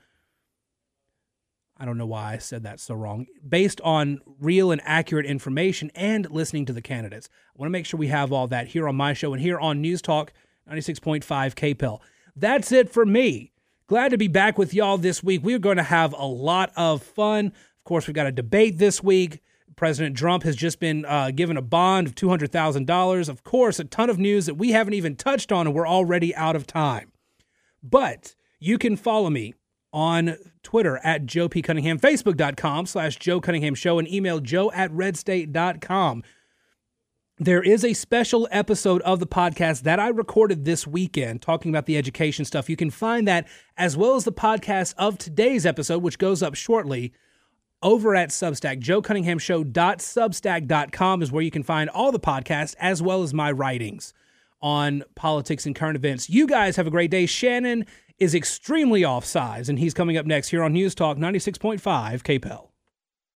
I 1.77 1.85
don't 1.85 1.99
know 1.99 2.07
why 2.07 2.35
I 2.35 2.39
said 2.39 2.63
that 2.63 2.81
so 2.81 2.95
wrong. 2.95 3.27
Based 3.47 3.81
on 3.81 4.21
real 4.39 4.71
and 4.71 4.81
accurate 4.85 5.27
information 5.27 5.91
and 5.95 6.31
listening 6.31 6.67
to 6.67 6.73
the 6.73 6.83
candidates. 6.83 7.29
I 7.49 7.59
want 7.61 7.67
to 7.67 7.73
make 7.73 7.85
sure 7.85 7.99
we 7.99 8.09
have 8.09 8.33
all 8.33 8.47
that 8.49 8.69
here 8.69 8.89
on 8.89 8.97
my 8.97 9.13
show 9.13 9.33
and 9.33 9.43
here 9.43 9.59
on 9.59 9.81
News 9.81 10.01
Talk 10.01 10.33
96.5 10.71 11.25
KPEL. 11.25 12.01
That's 12.37 12.73
it 12.73 12.91
for 12.91 13.05
me. 13.05 13.53
Glad 13.87 14.11
to 14.13 14.19
be 14.19 14.29
back 14.29 14.57
with 14.57 14.73
y'all 14.73 14.97
this 14.97 15.23
week. 15.23 15.43
We're 15.43 15.59
going 15.59 15.77
to 15.77 15.83
have 15.83 16.15
a 16.15 16.25
lot 16.25 16.73
of 16.77 17.03
fun. 17.03 17.47
Of 17.47 17.85
course, 17.85 18.07
we've 18.07 18.15
got 18.15 18.27
a 18.27 18.33
debate 18.33 18.79
this 18.79 19.03
week. 19.03 19.43
President 19.77 20.17
Trump 20.17 20.45
has 20.45 20.57
just 20.57 20.81
been 20.81 21.05
uh, 21.05 21.33
given 21.33 21.57
a 21.57 21.63
bond 21.63 22.07
of 22.07 22.15
$200,000. 22.15 23.29
Of 23.29 23.45
course, 23.45 23.79
a 23.79 23.85
ton 23.85 24.09
of 24.09 24.19
news 24.19 24.47
that 24.47 24.55
we 24.55 24.71
haven't 24.71 24.95
even 24.95 25.17
touched 25.17 25.53
on, 25.53 25.67
and 25.67 25.75
we're 25.75 25.87
already 25.87 26.35
out 26.35 26.57
of 26.57 26.67
time. 26.67 27.13
But 27.83 28.35
you 28.65 28.79
can 28.79 28.97
follow 28.97 29.29
me 29.29 29.53
on 29.93 30.39
Twitter 30.63 30.99
at 31.05 31.27
Joe 31.27 31.49
P. 31.49 31.61
Cunningham, 31.63 32.01
Facebook.com 32.01 32.87
slash 32.87 33.17
Joe 33.17 33.41
Cunningham 33.41 33.75
Show, 33.75 33.99
and 33.99 34.11
email 34.11 34.41
joe 34.41 34.73
at 34.73 34.91
redstate.com. 34.91 36.23
There 37.39 37.63
is 37.63 37.85
a 37.85 37.93
special 37.93 38.49
episode 38.51 39.03
of 39.03 39.21
the 39.21 39.27
podcast 39.27 39.83
that 39.83 40.01
I 40.01 40.09
recorded 40.09 40.65
this 40.65 40.87
weekend 40.87 41.43
talking 41.43 41.71
about 41.71 41.85
the 41.87 41.99
education 41.99 42.45
stuff. 42.45 42.71
You 42.71 42.77
can 42.77 42.91
find 42.91 43.27
that 43.29 43.47
as 43.77 43.97
well 43.97 44.15
as 44.15 44.25
the 44.25 44.33
podcast 44.33 44.95
of 44.97 45.19
today's 45.19 45.67
episode, 45.67 46.03
which 46.03 46.19
goes 46.19 46.43
up 46.43 46.55
shortly 46.55 47.13
over 47.83 48.15
at 48.15 48.31
Substack. 48.31 48.81
JoeCunninghamShow.substack.com 48.81 51.23
is 51.23 51.33
where 51.33 51.43
you 51.43 51.51
can 51.51 51.65
find 51.65 51.91
all 51.91 52.13
the 52.13 52.21
podcasts 52.21 52.75
as 52.79 53.03
well 53.03 53.23
as 53.23 53.35
my 53.35 53.53
writings 53.53 54.15
on 54.63 55.05
politics 55.15 55.67
and 55.67 55.77
current 55.77 55.97
events. 55.97 56.31
You 56.31 56.47
guys 56.47 56.77
have 56.77 56.87
a 56.87 56.91
great 56.91 57.11
day. 57.11 57.27
Shannon 57.27 57.85
is 58.19 58.35
extremely 58.35 59.03
offsides, 59.03 59.69
and 59.69 59.79
he's 59.79 59.95
coming 59.95 60.17
up 60.17 60.27
next 60.27 60.49
here 60.49 60.63
on 60.63 60.73
News 60.73 60.95
Talk 60.95 61.17
96.5 61.19 61.81
KPEL. 61.81 62.74